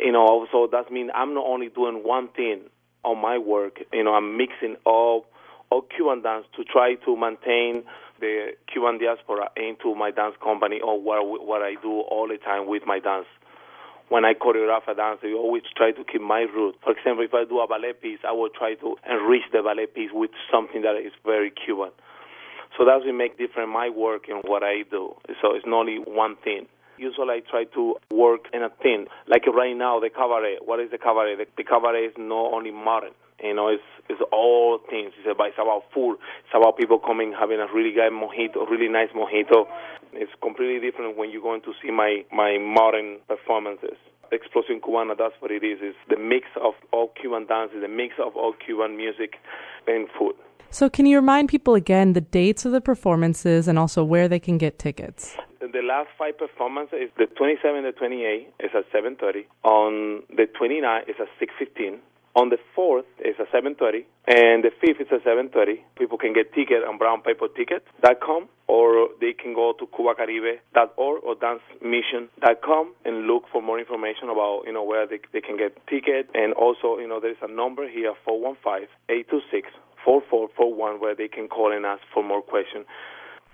[0.00, 2.62] You know, so that means I'm not only doing one thing
[3.04, 3.80] on my work.
[3.92, 5.26] You know, I'm mixing all
[5.70, 7.84] all Cuban dance to try to maintain
[8.20, 12.68] the Cuban diaspora into my dance company or what what I do all the time
[12.68, 13.26] with my dance.
[14.08, 16.76] When I choreograph a dance, I always try to keep my root.
[16.84, 19.86] For example, if I do a ballet piece, I will try to enrich the ballet
[19.86, 21.90] piece with something that is very Cuban.
[22.76, 25.14] So that's what make different my work and what I do.
[25.40, 26.66] So it's not only one thing.
[27.02, 29.06] Usually I try to work in a thing.
[29.26, 30.58] Like right now, the cabaret.
[30.64, 31.34] What is the cabaret?
[31.34, 33.10] The, the cabaret is not only modern.
[33.42, 35.12] You know, it's it's all things.
[35.18, 36.14] It's about, it's about food.
[36.46, 39.66] It's about people coming having a really good mojito, really nice mojito.
[40.12, 43.98] It's completely different when you're going to see my my modern performances.
[44.30, 45.78] Explosion Cubana, that's what it is.
[45.82, 49.34] It's the mix of all Cuban dances, the mix of all Cuban music
[49.86, 50.34] and food.
[50.70, 54.40] So, can you remind people again the dates of the performances and also where they
[54.40, 55.36] can get tickets?
[55.62, 59.46] The last five performances the 27th, the 28th is at 7:30.
[59.62, 62.00] On the 29th is at 6:15.
[62.34, 65.84] On the 4th is at 7:30, and the 5th is at 7:30.
[65.96, 73.26] People can get tickets on brownpaperticket.com, or they can go to cubacaribe.org or dancemission.com and
[73.28, 76.28] look for more information about you know where they, they can get tickets.
[76.34, 79.70] And also, you know, there's a number here 415-826.
[80.04, 82.84] 4441 where they can call and ask for more questions.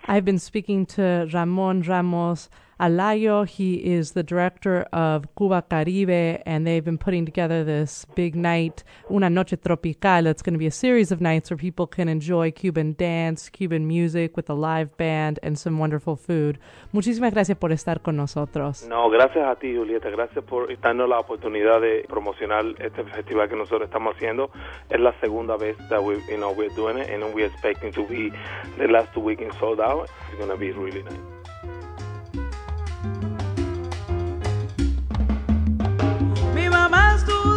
[0.06, 2.48] I've been speaking to Ramon Ramos
[2.80, 3.46] Alayo.
[3.46, 8.84] He is the director of Cuba Caribe, and they've been putting together this big night,
[9.10, 10.26] Una Noche Tropical.
[10.26, 13.86] It's going to be a series of nights where people can enjoy Cuban dance, Cuban
[13.86, 16.58] music with a live band, and some wonderful food.
[16.92, 18.86] Muchísimas gracias por estar con nosotros.
[18.88, 20.10] No, gracias a ti, Julieta.
[20.10, 24.50] Gracias por darnos la oportunidad de promocionar este festival que nosotros estamos haciendo.
[24.88, 28.04] Es la segunda vez that we, you know, we're doing it, and we're expecting to
[28.06, 28.30] be
[28.76, 30.08] the last two weekends sold out.
[30.28, 31.77] It's going to be really nice.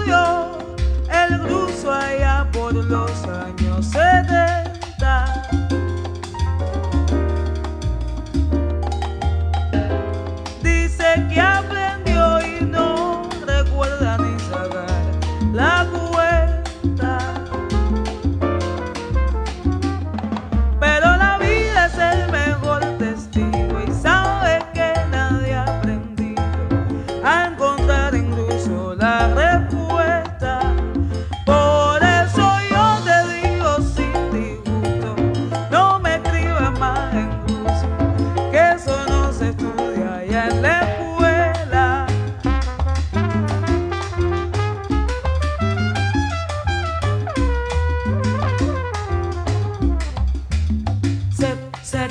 [0.10, 4.71] El ruso allá por los años 70.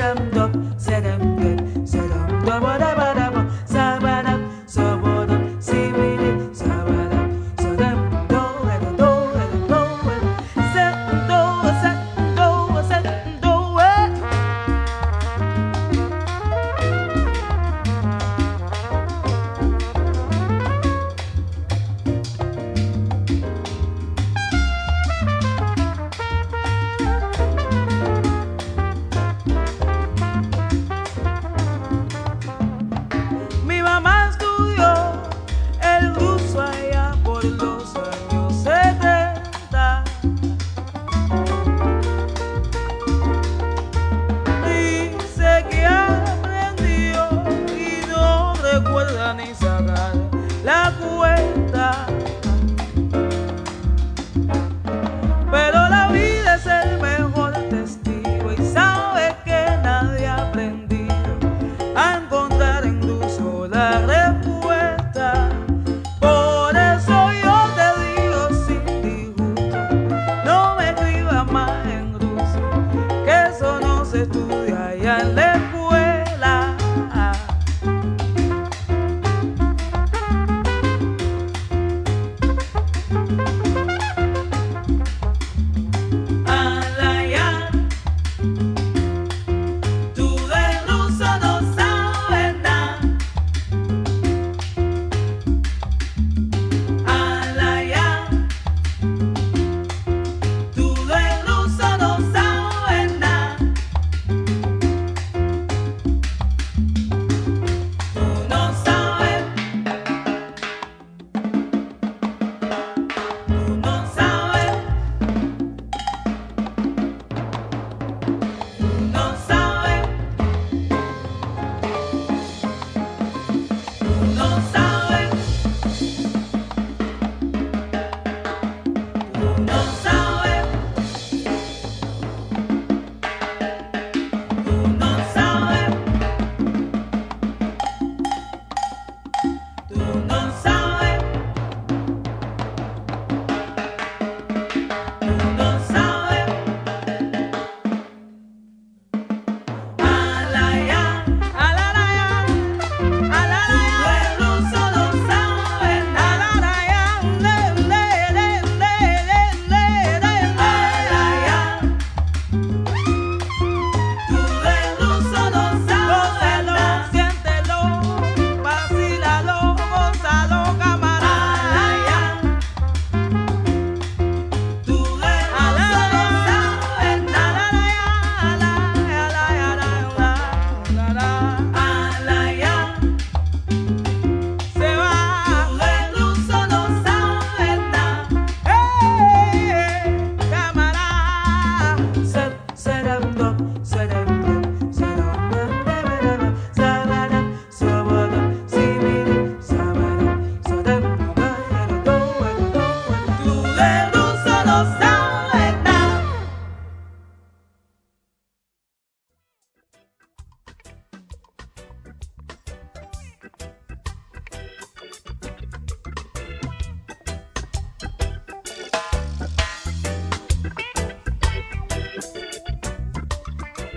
[0.00, 0.16] 感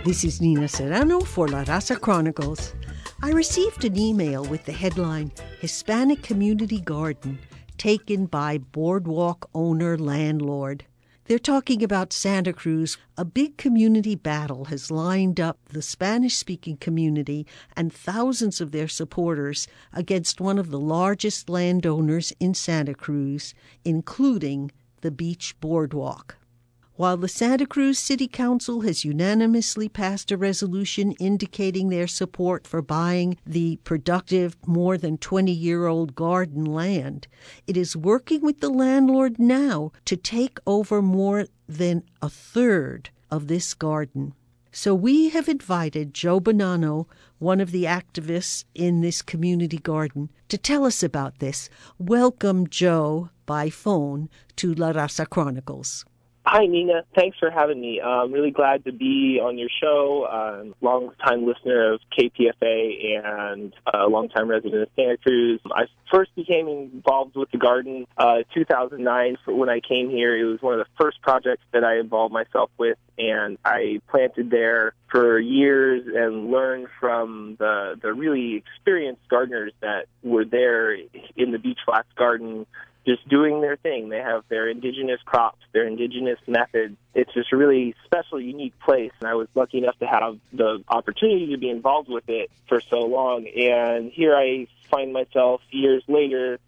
[0.06, 2.74] This is Nina Serrano for La Raza Chronicles.
[3.22, 5.32] I received an email with the headline
[5.62, 7.40] Hispanic Community Garden
[7.78, 10.84] taken by boardwalk owner landlord.
[11.24, 12.98] They're talking about Santa Cruz.
[13.18, 17.48] A big community battle has lined up the Spanish speaking community
[17.78, 23.54] and thousands of their supporters against one of the largest landowners in Santa Cruz,
[23.86, 26.36] including the Beach Boardwalk.
[26.96, 32.84] While the Santa Cruz City Council has unanimously passed a resolution indicating their support for
[32.84, 37.28] buying the productive, more than 20 year old garden land,
[37.66, 43.48] it is working with the landlord now to take over more than a third of
[43.48, 44.36] this garden.
[44.72, 47.08] So we have invited Joe Bonanno,
[47.40, 51.72] one of the activists in this community garden, to tell us about this.
[51.98, 56.06] Welcome, Joe, by phone to La Raza Chronicles.
[56.46, 57.04] Hi, Nina.
[57.16, 58.02] Thanks for having me.
[58.02, 60.28] Uh, I'm really glad to be on your show.
[60.30, 65.62] Uh, I'm a long-time listener of KPFA and uh, a long-time resident of Santa Cruz.
[65.74, 70.38] I first became involved with the garden uh, 2009 when I came here.
[70.38, 74.50] It was one of the first projects that I involved myself with, and I planted
[74.50, 81.52] there for years and learned from the the really experienced gardeners that were there in
[81.52, 82.66] the Beach Flats Garden
[83.06, 84.10] just doing their thing.
[84.10, 86.96] They have their indigenous crops, their indigenous methods.
[87.14, 89.12] It's just a really special, unique place.
[89.20, 92.82] And I was lucky enough to have the opportunity to be involved with it for
[92.82, 93.48] so long.
[93.48, 96.60] And here I find myself years later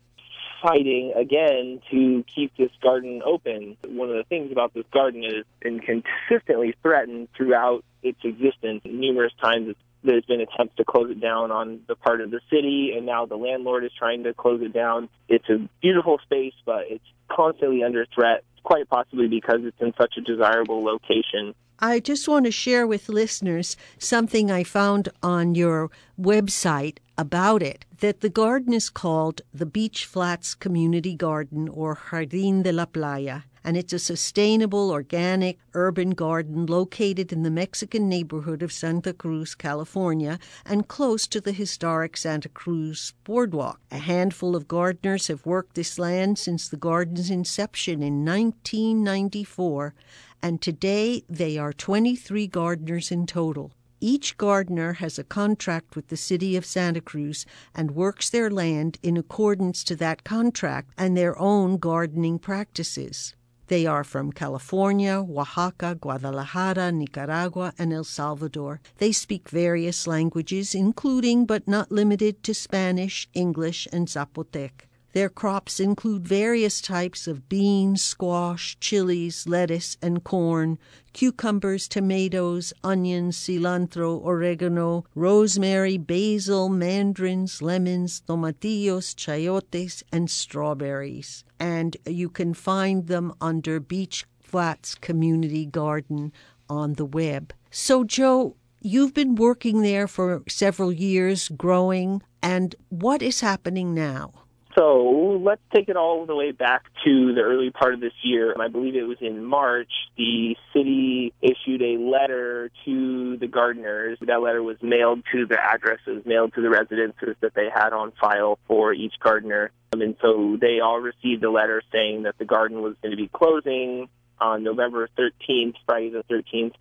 [0.62, 3.78] fighting again to keep this garden open.
[3.88, 8.82] One of the things about this garden is it's been consistently threatened throughout its existence.
[8.84, 12.40] Numerous times it's there's been attempts to close it down on the part of the
[12.50, 15.10] city, and now the landlord is trying to close it down.
[15.28, 20.16] It's a beautiful space, but it's constantly under threat, quite possibly because it's in such
[20.18, 21.54] a desirable location.
[21.80, 27.84] I just want to share with listeners something I found on your website about it
[28.00, 33.42] that the garden is called the Beach Flats Community Garden or Jardín de la Playa
[33.66, 39.56] and it's a sustainable, organic, urban garden located in the Mexican neighborhood of Santa Cruz,
[39.56, 40.38] California,
[40.68, 43.82] and close to the historic Santa Cruz Boardwalk.
[43.90, 49.96] A handful of gardeners have worked this land since the garden's inception in 1994,
[50.44, 53.72] and today they are 23 gardeners in total.
[54.00, 59.00] Each gardener has a contract with the city of Santa Cruz and works their land
[59.02, 63.34] in accordance to that contract and their own gardening practices.
[63.68, 68.80] They are from California, Oaxaca, Guadalajara, Nicaragua, and El Salvador.
[68.98, 74.88] They speak various languages, including but not limited to Spanish, English, and Zapotec.
[75.14, 80.78] Their crops include various types of beans, squash, chilies, lettuce, and corn,
[81.14, 91.45] cucumbers, tomatoes, onions, cilantro, oregano, rosemary, basil, mandarins, lemons, tomatillos, chayotes, and strawberries.
[91.60, 96.32] And you can find them under Beach Flats Community Garden
[96.70, 97.54] on the web.
[97.72, 104.45] So, Joe, you've been working there for several years, growing, and what is happening now?
[104.78, 108.54] So let's take it all the way back to the early part of this year.
[108.60, 109.92] I believe it was in March.
[110.18, 114.18] The city issued a letter to the gardeners.
[114.22, 118.12] That letter was mailed to the addresses, mailed to the residences that they had on
[118.20, 119.72] file for each gardener.
[119.94, 123.22] Um, and so they all received a letter saying that the garden was going to
[123.22, 124.10] be closing
[124.42, 126.74] on November 13th, Friday the 13th,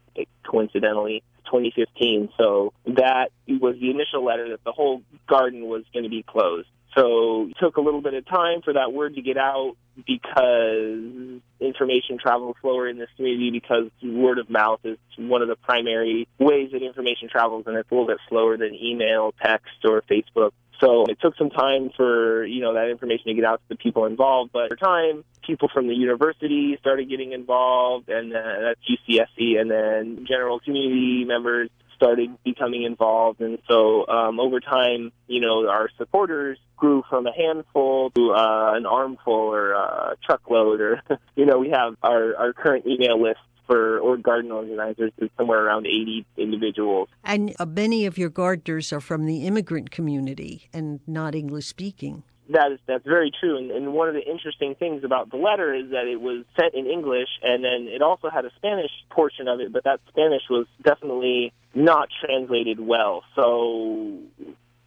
[0.42, 1.22] coincidentally.
[1.44, 2.30] 2015.
[2.38, 6.68] So that was the initial letter that the whole garden was going to be closed.
[6.96, 9.76] So it took a little bit of time for that word to get out
[10.06, 15.56] because information travels slower in this community because word of mouth is one of the
[15.56, 20.02] primary ways that information travels and it's a little bit slower than email, text, or
[20.02, 20.52] Facebook.
[20.80, 23.76] So it took some time for, you know, that information to get out to the
[23.76, 28.80] people involved, but over time, people from the university started getting involved and uh, that's
[28.88, 33.40] UCSC and then general community members started becoming involved.
[33.40, 38.72] And so um, over time, you know, our supporters grew from a handful to uh,
[38.74, 41.02] an armful or a truckload, or
[41.36, 45.64] you know, we have our our current email list for or garden organizers is somewhere
[45.64, 47.08] around 80 individuals.
[47.24, 52.22] And uh, many of your gardeners are from the immigrant community and not English speaking.
[52.50, 53.56] That is that's very true.
[53.56, 56.74] And, and one of the interesting things about the letter is that it was sent
[56.74, 60.42] in English, and then it also had a Spanish portion of it, but that Spanish
[60.50, 63.24] was definitely not translated well.
[63.34, 64.18] So,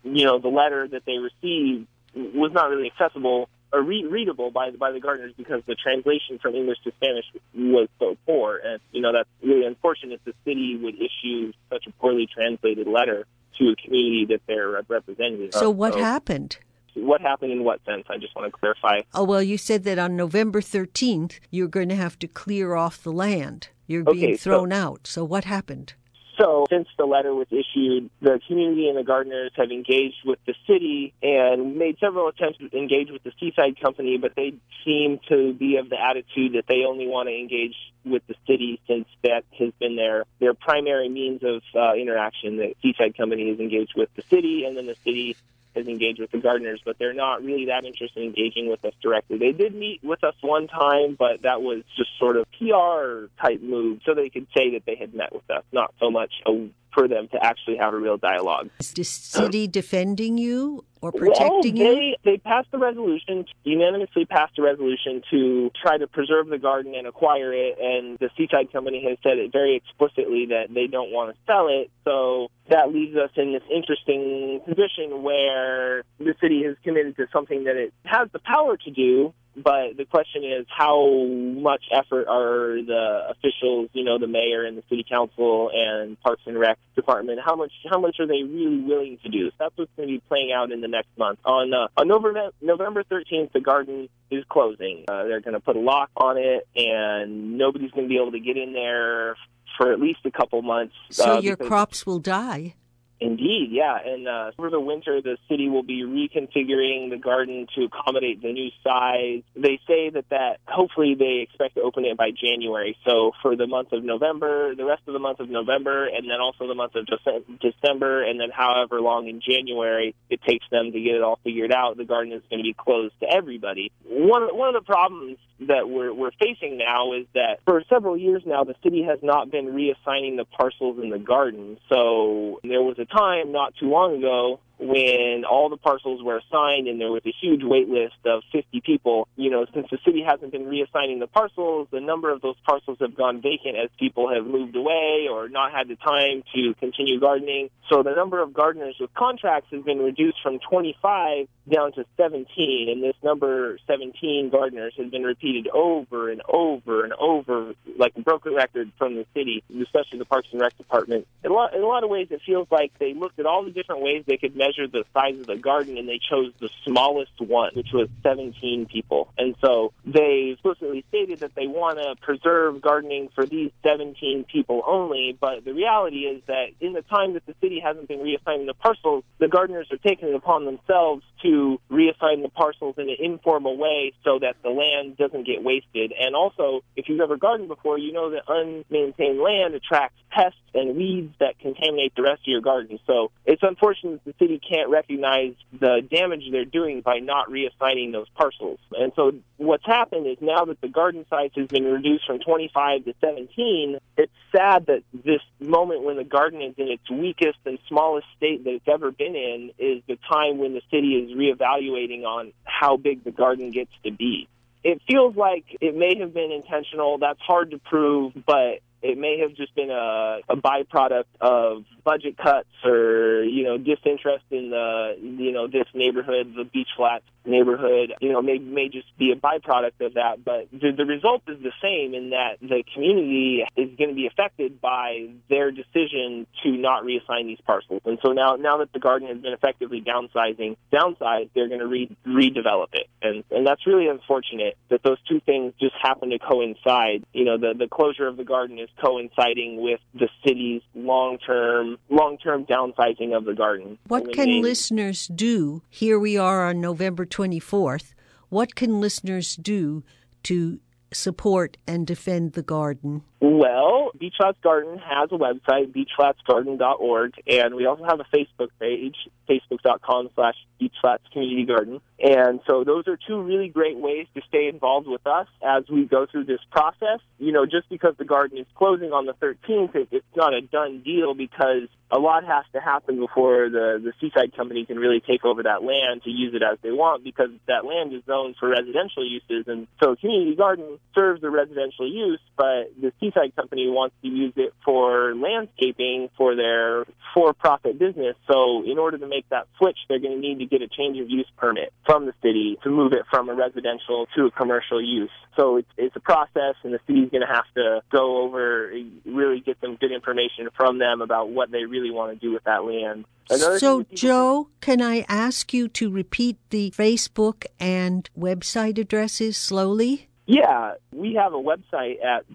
[0.04, 4.72] you know, the letter that they received was not really accessible or re- readable by
[4.72, 9.02] by the gardeners because the translation from English to Spanish was so poor, and you
[9.02, 10.22] know that's really unfortunate.
[10.26, 13.26] The city would issue such a poorly translated letter
[13.58, 15.52] to a community that they're representing.
[15.52, 16.58] So what happened?
[16.98, 18.06] What happened in what sense?
[18.10, 19.02] I just want to clarify.
[19.14, 23.04] Oh, well, you said that on November 13th, you're going to have to clear off
[23.04, 23.70] the land.
[23.86, 25.08] You're being Okay, so- thrown out.
[25.08, 25.94] So what happened?
[26.40, 30.54] So, since the letter was issued, the community and the gardeners have engaged with the
[30.68, 34.54] city and made several attempts to engage with the Seaside Company, but they
[34.86, 37.74] seem to be of the attitude that they only want to engage
[38.06, 42.58] with the city since that has been their their primary means of uh, interaction.
[42.58, 45.36] The Seaside Company is engaged with the city, and then the city
[45.78, 48.94] has engaged with the gardeners, but they're not really that interested in engaging with us
[49.02, 49.38] directly.
[49.38, 53.62] They did meet with us one time, but that was just sort of PR type
[53.62, 56.70] move, so they could say that they had met with us, not so much a,
[56.98, 58.70] for them to actually have a real dialogue.
[58.80, 61.84] Is the city defending you or Well, protecting you?
[61.84, 66.96] they, they passed a resolution, unanimously passed a resolution to try to preserve the garden
[66.96, 71.12] and acquire it, and the Seaside Company has said it very explicitly that they don't
[71.12, 71.92] want to sell it.
[72.04, 77.66] So that leaves us in this interesting position where the city has committed to something
[77.66, 82.82] that it has the power to do, but the question is how much effort are
[82.82, 87.40] the officials, you know, the mayor and the city council and Parks and Rec department,
[87.44, 89.50] how much how much are they really willing to do?
[89.50, 91.40] So that's what's going to be playing out in the next month.
[91.44, 95.06] On uh, on November November 13th, the garden is closing.
[95.08, 98.32] Uh, they're going to put a lock on it, and nobody's going to be able
[98.32, 99.36] to get in there
[99.78, 100.94] for at least a couple months.
[101.10, 102.76] So uh, your crops will die.
[103.20, 103.98] Indeed, yeah.
[104.06, 108.54] And uh, over the winter, the city will be reconfiguring the garden to accommodate the
[108.54, 109.42] new size.
[109.56, 112.96] They say that that hopefully they expect to open it by January.
[113.08, 116.40] So for the month of November, the rest of the month of November, and then
[116.40, 120.92] also the month of Dece- December, and then however long in January it takes them
[120.92, 123.92] to get it all figured out, the garden is going to be closed to everybody.
[124.06, 128.44] One one of the problems that we're we're facing now is that for several years
[128.46, 131.80] now the city has not been reassigning the parcels in the garden.
[131.90, 136.88] So there was a time not too long ago when all the parcels were assigned
[136.88, 139.28] and there was a huge wait list of 50 people.
[139.36, 142.98] You know, since the city hasn't been reassigning the parcels, the number of those parcels
[143.02, 147.20] have gone vacant as people have moved away or not had the time to continue
[147.20, 147.70] gardening.
[147.90, 152.90] So the number of gardeners with contracts has been reduced from 25 down to 17,
[152.90, 158.22] and this number 17 gardeners has been repeated over and over and over, like a
[158.22, 161.28] broken record from the city, especially the Parks and Rec Department.
[161.44, 163.64] In a lot, in a lot of ways, it feels like they looked at all
[163.64, 166.70] the different ways they could measure the size of the garden, and they chose the
[166.86, 169.30] smallest one, which was 17 people.
[169.38, 174.84] And so they explicitly stated that they want to preserve gardening for these 17 people
[174.86, 178.68] only, but the reality is that in the time that the city hasn't been reassigning
[178.68, 183.18] the parcels, the gardeners are taking it upon themselves to reassign the parcels in an
[183.20, 186.14] informal way so that the land doesn't get wasted.
[186.20, 190.96] And also, if you've ever gardened before, you know that unmaintained land attracts pests and
[190.96, 193.00] weeds that contaminate the rest of your garden.
[193.08, 198.12] So it's unfortunate that the city can't recognize the damage they're doing by not reassigning
[198.12, 198.80] those parcels.
[198.92, 203.06] And so what's happened is now that the garden size has been reduced from 25
[203.06, 207.80] to 17, it's sad that this moment when the garden is in its weakest and
[207.88, 212.24] smallest state that it's ever been in is the time when the city is reevaluating
[212.24, 214.48] on how big the garden gets to be.
[214.84, 217.18] It feels like it may have been intentional.
[217.18, 222.38] That's hard to prove, but it may have just been a, a byproduct of budget
[222.38, 228.14] cuts or you know disinterest in the you know this neighborhood, the Beach Flats neighborhood.
[228.20, 230.44] You know, may may just be a byproduct of that.
[230.44, 234.28] But the, the result is the same in that the community is going to be
[234.28, 238.02] affected by their decision to not reassign these parcels.
[238.06, 241.88] And so now now that the garden has been effectively downsizing, downsized, they're going to
[241.88, 246.40] re- redevelop it, and and that's really unfortunate that those two things just happen to
[246.40, 247.24] coincide.
[247.34, 251.98] You know, the the closure of the garden is coinciding with the city's long term
[252.10, 253.98] long term downsizing of the garden.
[254.08, 255.82] What can listeners do?
[255.90, 258.14] Here we are on November 24th.
[258.50, 260.04] What can listeners do
[260.44, 260.80] to
[261.14, 263.24] support and defend the garden?
[263.40, 269.16] Well, Beach Flats Garden has a website, beachflatsgarden.org, and we also have a Facebook page,
[269.48, 272.02] facebook.com slash beachflats Community Garden.
[272.20, 276.06] And so those are two really great ways to stay involved with us as we
[276.06, 277.20] go through this process.
[277.38, 280.62] You know, just because the garden is closing on the 13th, it, it's not a
[280.62, 285.20] done deal because a lot has to happen before the, the Seaside Company can really
[285.20, 288.56] take over that land to use it as they want because that land is zoned
[288.60, 289.68] for residential uses.
[289.68, 294.54] And so Community Garden serves the residential use, but the Seaside Company wants to use
[294.56, 298.36] it for landscaping for their for-profit business.
[298.52, 301.20] So in order to make that switch, they're going to need to get a change
[301.20, 305.02] of use permit from the city to move it from a residential to a commercial
[305.02, 305.32] use.
[305.56, 308.92] So it's, it's a process, and the city's going to have to go over,
[309.26, 312.64] really get some good information from them about what they really want to do with
[312.64, 313.26] that land.
[313.50, 318.30] Another so, thing that people- Joe, can I ask you to repeat the Facebook and
[318.38, 320.28] website addresses slowly?
[320.48, 322.46] Yeah, we have a website at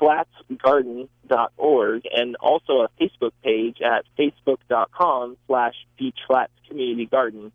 [0.00, 7.52] beachflatsgarden.org and also a Facebook page at facebook.com slash beachflatscommunitygarden.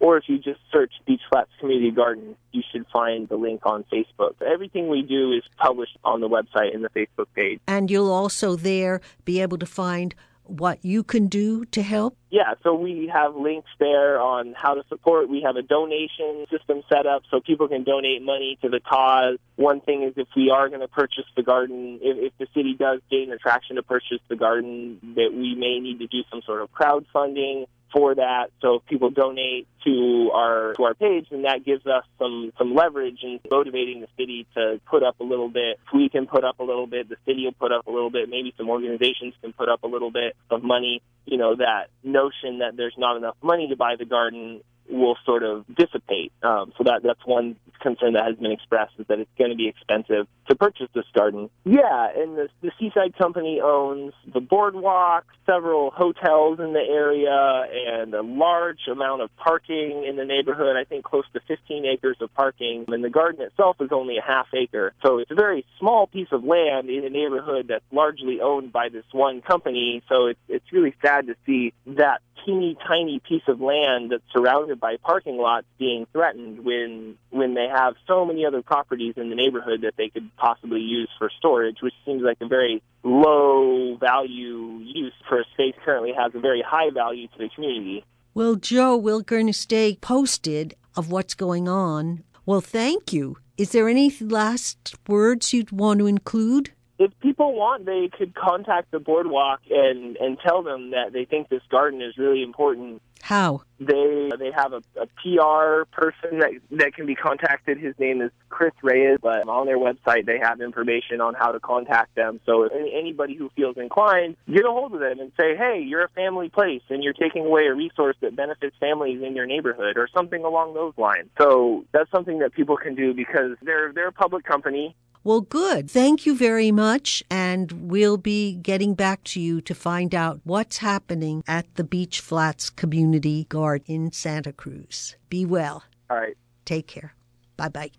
[0.00, 3.84] Or if you just search Beach Flats Community Garden, you should find the link on
[3.92, 4.40] Facebook.
[4.40, 7.58] Everything we do is published on the website and the Facebook page.
[7.66, 10.14] And you'll also there be able to find
[10.44, 12.16] what you can do to help.
[12.30, 15.30] Yeah, so we have links there on how to support.
[15.30, 19.38] We have a donation system set up so people can donate money to the cause.
[19.56, 22.74] One thing is if we are going to purchase the garden, if, if the city
[22.78, 26.60] does gain attraction to purchase the garden, that we may need to do some sort
[26.60, 28.50] of crowdfunding for that.
[28.60, 32.74] So if people donate to our to our page, then that gives us some some
[32.74, 35.78] leverage in motivating the city to put up a little bit.
[35.86, 38.10] If we can put up a little bit, the city will put up a little
[38.10, 38.28] bit.
[38.28, 41.02] Maybe some organizations can put up a little bit of money.
[41.24, 44.60] You know that notion that there's not enough money to buy the garden
[44.90, 46.32] will sort of dissipate.
[46.42, 49.56] Um, so that that's one concern that has been expressed is that it's going to
[49.56, 51.50] be expensive to purchase this garden.
[51.64, 58.14] Yeah, and the, the Seaside Company owns the boardwalk, several hotels in the area, and
[58.14, 60.76] a large amount of parking in the neighborhood.
[60.76, 64.22] I think close to 15 acres of parking, and the garden itself is only a
[64.22, 64.92] half acre.
[65.04, 68.88] So it's a very small piece of land in a neighborhood that's largely owned by
[68.88, 70.02] this one company.
[70.08, 74.80] So it's it's really sad to see that teeny tiny piece of land that's surrounded
[74.80, 79.34] by parking lots being threatened when when they have so many other properties in the
[79.34, 84.78] neighborhood that they could possibly use for storage, which seems like a very low value
[84.82, 88.04] use for a space currently has a very high value to the community.
[88.34, 92.24] Well, Joe, we're going to stay posted of what's going on.
[92.46, 93.36] Well, thank you.
[93.56, 96.70] Is there any last words you'd want to include?
[96.98, 101.48] If people want, they could contact the boardwalk and and tell them that they think
[101.48, 103.00] this garden is really important.
[103.22, 103.62] How?
[103.78, 107.78] They they have a, a PR person that that can be contacted.
[107.78, 111.60] His name is Kris Reyes, but on their website they have information on how to
[111.60, 112.40] contact them.
[112.46, 115.80] So if any- anybody who feels inclined, get a hold of them and say, "Hey,
[115.80, 119.46] you're a family place, and you're taking away a resource that benefits families in your
[119.46, 121.28] neighborhood," or something along those lines.
[121.40, 124.96] So that's something that people can do because they're they're a public company.
[125.28, 125.90] Well, good.
[125.90, 127.22] Thank you very much.
[127.30, 132.20] And we'll be getting back to you to find out what's happening at the Beach
[132.20, 135.16] Flats Community Guard in Santa Cruz.
[135.28, 135.84] Be well.
[136.08, 136.34] All right.
[136.64, 137.12] Take care.
[137.58, 137.90] Bye bye.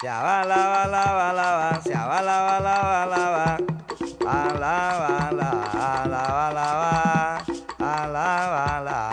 [0.00, 3.46] Shaba lava lava lava, shaba lava lava lava,
[4.26, 7.44] ah lava la, ah lava lava,
[7.80, 8.30] ah lava la,
[8.60, 9.11] ah lava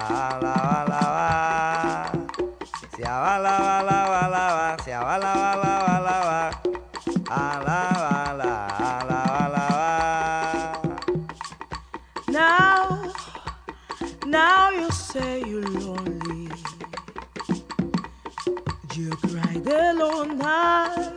[18.99, 21.13] You cried alone night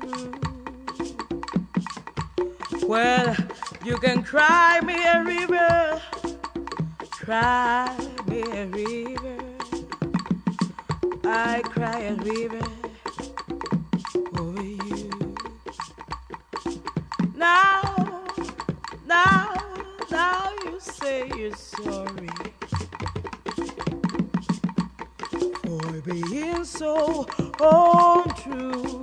[0.00, 0.40] through.
[2.88, 3.36] Well,
[3.84, 6.00] you can cry me a river,
[7.10, 7.94] cry
[8.28, 9.36] me a river.
[11.22, 12.77] I cry a river
[26.78, 27.26] so
[27.58, 29.02] untrue.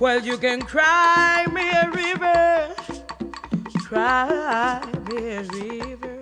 [0.00, 2.74] Well, you can cry me a river,
[3.84, 6.20] cry me a river.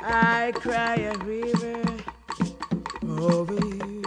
[0.00, 1.82] I cry a river
[3.06, 4.02] over you.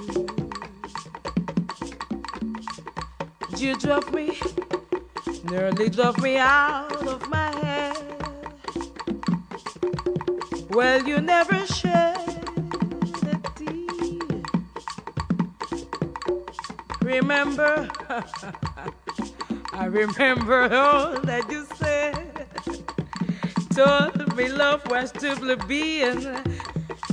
[3.56, 4.38] You drove me,
[5.46, 7.98] nearly drove me out of my head.
[10.70, 12.11] Well, you never shed
[17.62, 17.92] Remember,
[19.74, 22.48] I remember all that you said.
[23.76, 26.42] Told me love was too plebeian.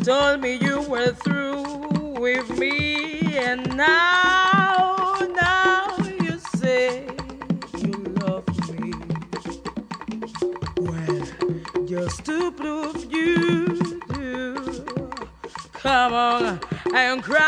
[0.04, 7.06] Told me you were through with me, and now, now you say
[7.76, 7.92] you
[8.22, 8.48] love
[8.80, 8.94] me.
[10.78, 14.56] Well, just to prove you do,
[15.74, 16.60] come on
[16.94, 17.47] and cry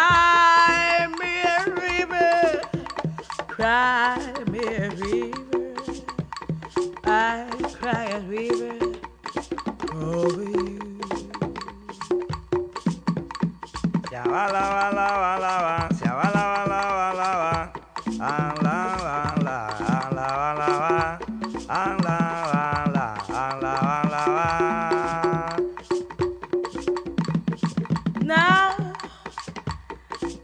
[21.71, 21.87] Now,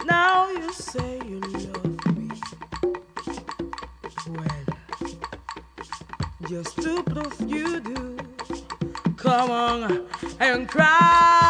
[0.05, 2.31] now you say you love me.
[4.29, 4.67] Well,
[6.49, 8.17] just to prove you do,
[9.17, 10.07] come on
[10.39, 11.46] and cry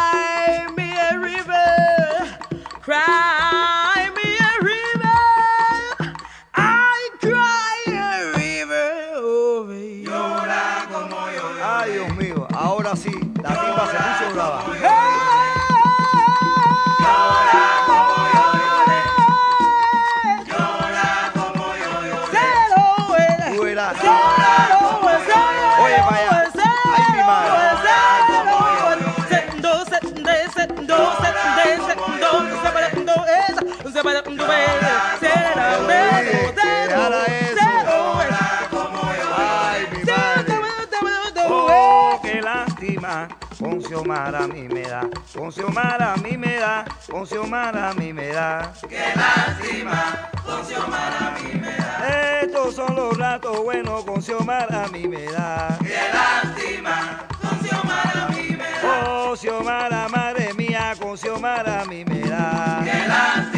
[44.16, 48.14] Xiomara a mí me da, con Xiomara a mí me da, con Xiomara a mí
[48.14, 48.72] me da.
[48.88, 52.40] Qué lástima, con Xiomara a mí me da.
[52.40, 55.76] Estos son los ratos buenos, con Xiomara a mí me da.
[55.82, 59.04] Qué lástima, con Xiomara a mí me da.
[59.06, 62.80] Oh, Xiomara, madre mía, con Xiomara a mí me da.
[62.84, 63.55] Qué lástima,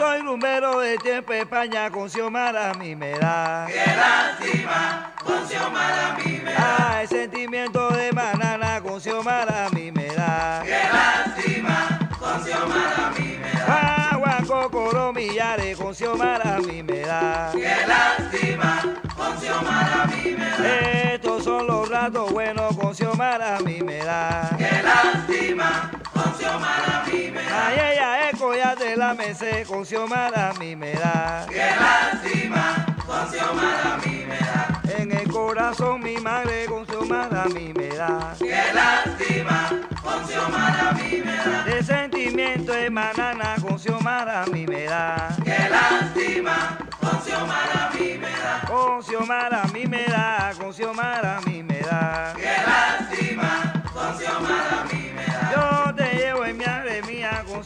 [0.00, 3.66] soy rumbero de tiempo España, con Xiomara a mí me da.
[6.56, 10.62] Ah, el sentimiento de banana con Xiomara a mí me da.
[10.64, 14.10] Qué lástima, con Xiomara a mí me da.
[14.12, 17.50] Agua, cocoro, millares con Xiomara a mí me da.
[17.52, 18.80] Qué lástima,
[19.14, 21.12] con Xiomara a mí me da.
[21.12, 24.50] Estos son los ratos buenos con Xiomara a mí me da.
[24.56, 25.90] Qué lástima,
[28.80, 31.46] te la mesé con Xiomara a mí me da.
[31.50, 34.80] Qué lástima, con Xiomara a mí me da.
[34.96, 38.34] En el corazón mi madre con Xiomara a mí me da.
[38.38, 39.68] Qué lástima,
[40.02, 41.64] con Xiomara a mí me da.
[41.64, 45.36] De sentimiento de banana con Xiomara a mí me da.
[45.44, 48.62] Qué lástima, con Xiomara a mí me da.
[48.66, 52.32] Con Xiomara a mí me da, con Xiomara a mí me da.
[52.34, 54.99] Qué lástima, con Xiomara a mí me da.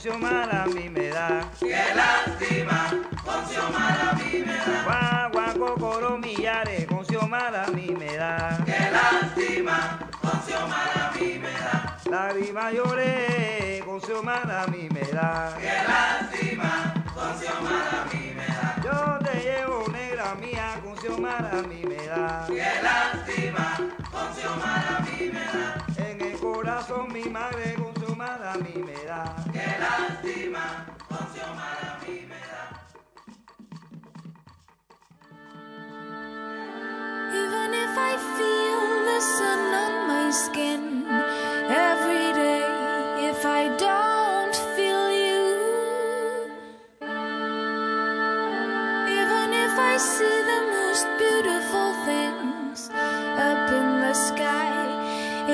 [0.04, 1.50] Xiomara a mí me da.
[1.58, 2.90] Qué lástima,
[3.24, 5.30] con Xiomara a mí me da.
[5.32, 8.62] Guau, cocoro, millares, con Xiomara a mí me da.
[8.66, 11.96] Qué lástima, con Xiomara a mí me da.
[12.10, 15.56] Lágrima lloré, con Xiomara a mí me da.
[15.58, 18.76] Qué lástima, con Xiomara a mí me da.
[18.84, 22.44] Yo te llevo negra mía, con Xiomara a mí me da.
[22.46, 23.78] Qué lástima,
[24.12, 25.86] con Xiomara a mí me da.
[25.96, 29.43] En el corazón mi madre, con Xiomara a mí me da.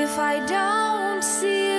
[0.03, 0.81] If I feel
[1.41, 1.70] the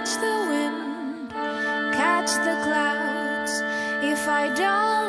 [0.00, 1.30] catch the wind,
[1.92, 3.60] catch the clouds,
[4.02, 4.99] if I don't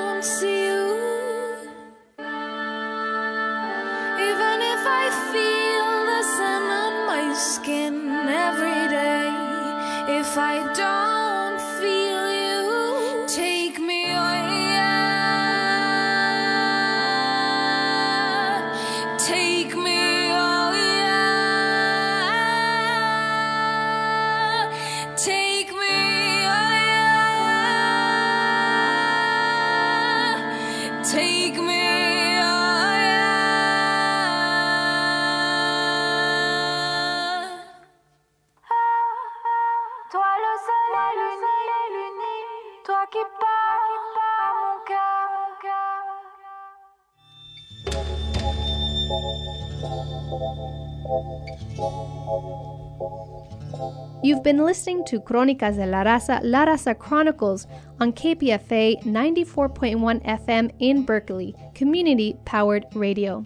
[54.42, 57.68] You've been listening to Crónicas de la Raza, La Raza Chronicles
[58.00, 63.46] on KPFA 94.1 FM in Berkeley, community powered radio.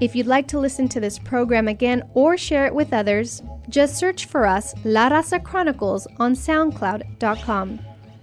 [0.00, 3.98] If you'd like to listen to this program again or share it with others, just
[3.98, 7.78] search for us, La Raza Chronicles, on SoundCloud.com.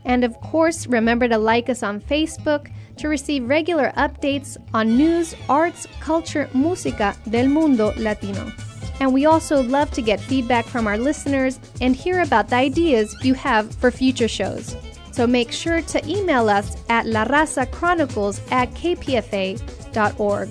[0.05, 5.35] And of course, remember to like us on Facebook to receive regular updates on news,
[5.47, 8.51] arts, culture, música del mundo latino.
[8.99, 13.15] And we also love to get feedback from our listeners and hear about the ideas
[13.23, 14.75] you have for future shows.
[15.11, 20.49] So make sure to email us at larazachronicles at kpfa.org.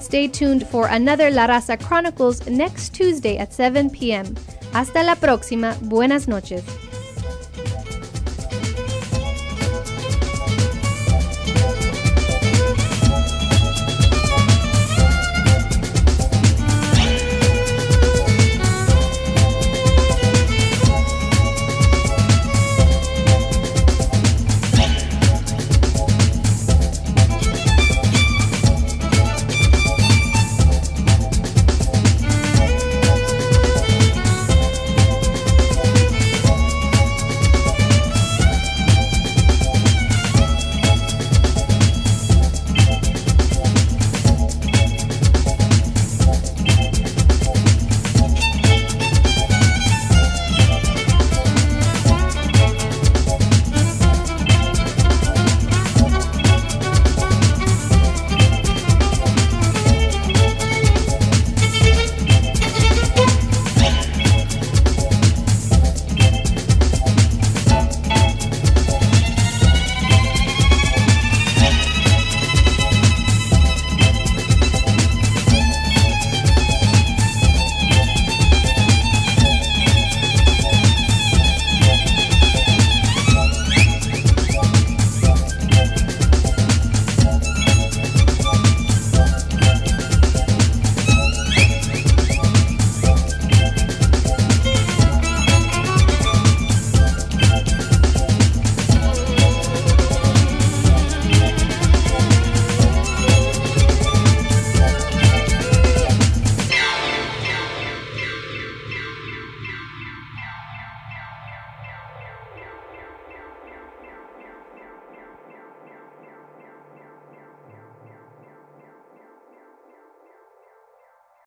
[0.00, 4.34] Stay tuned for another La Raza Chronicles next Tuesday at 7 p.m.
[4.72, 5.76] Hasta la próxima.
[5.82, 6.64] Buenas noches.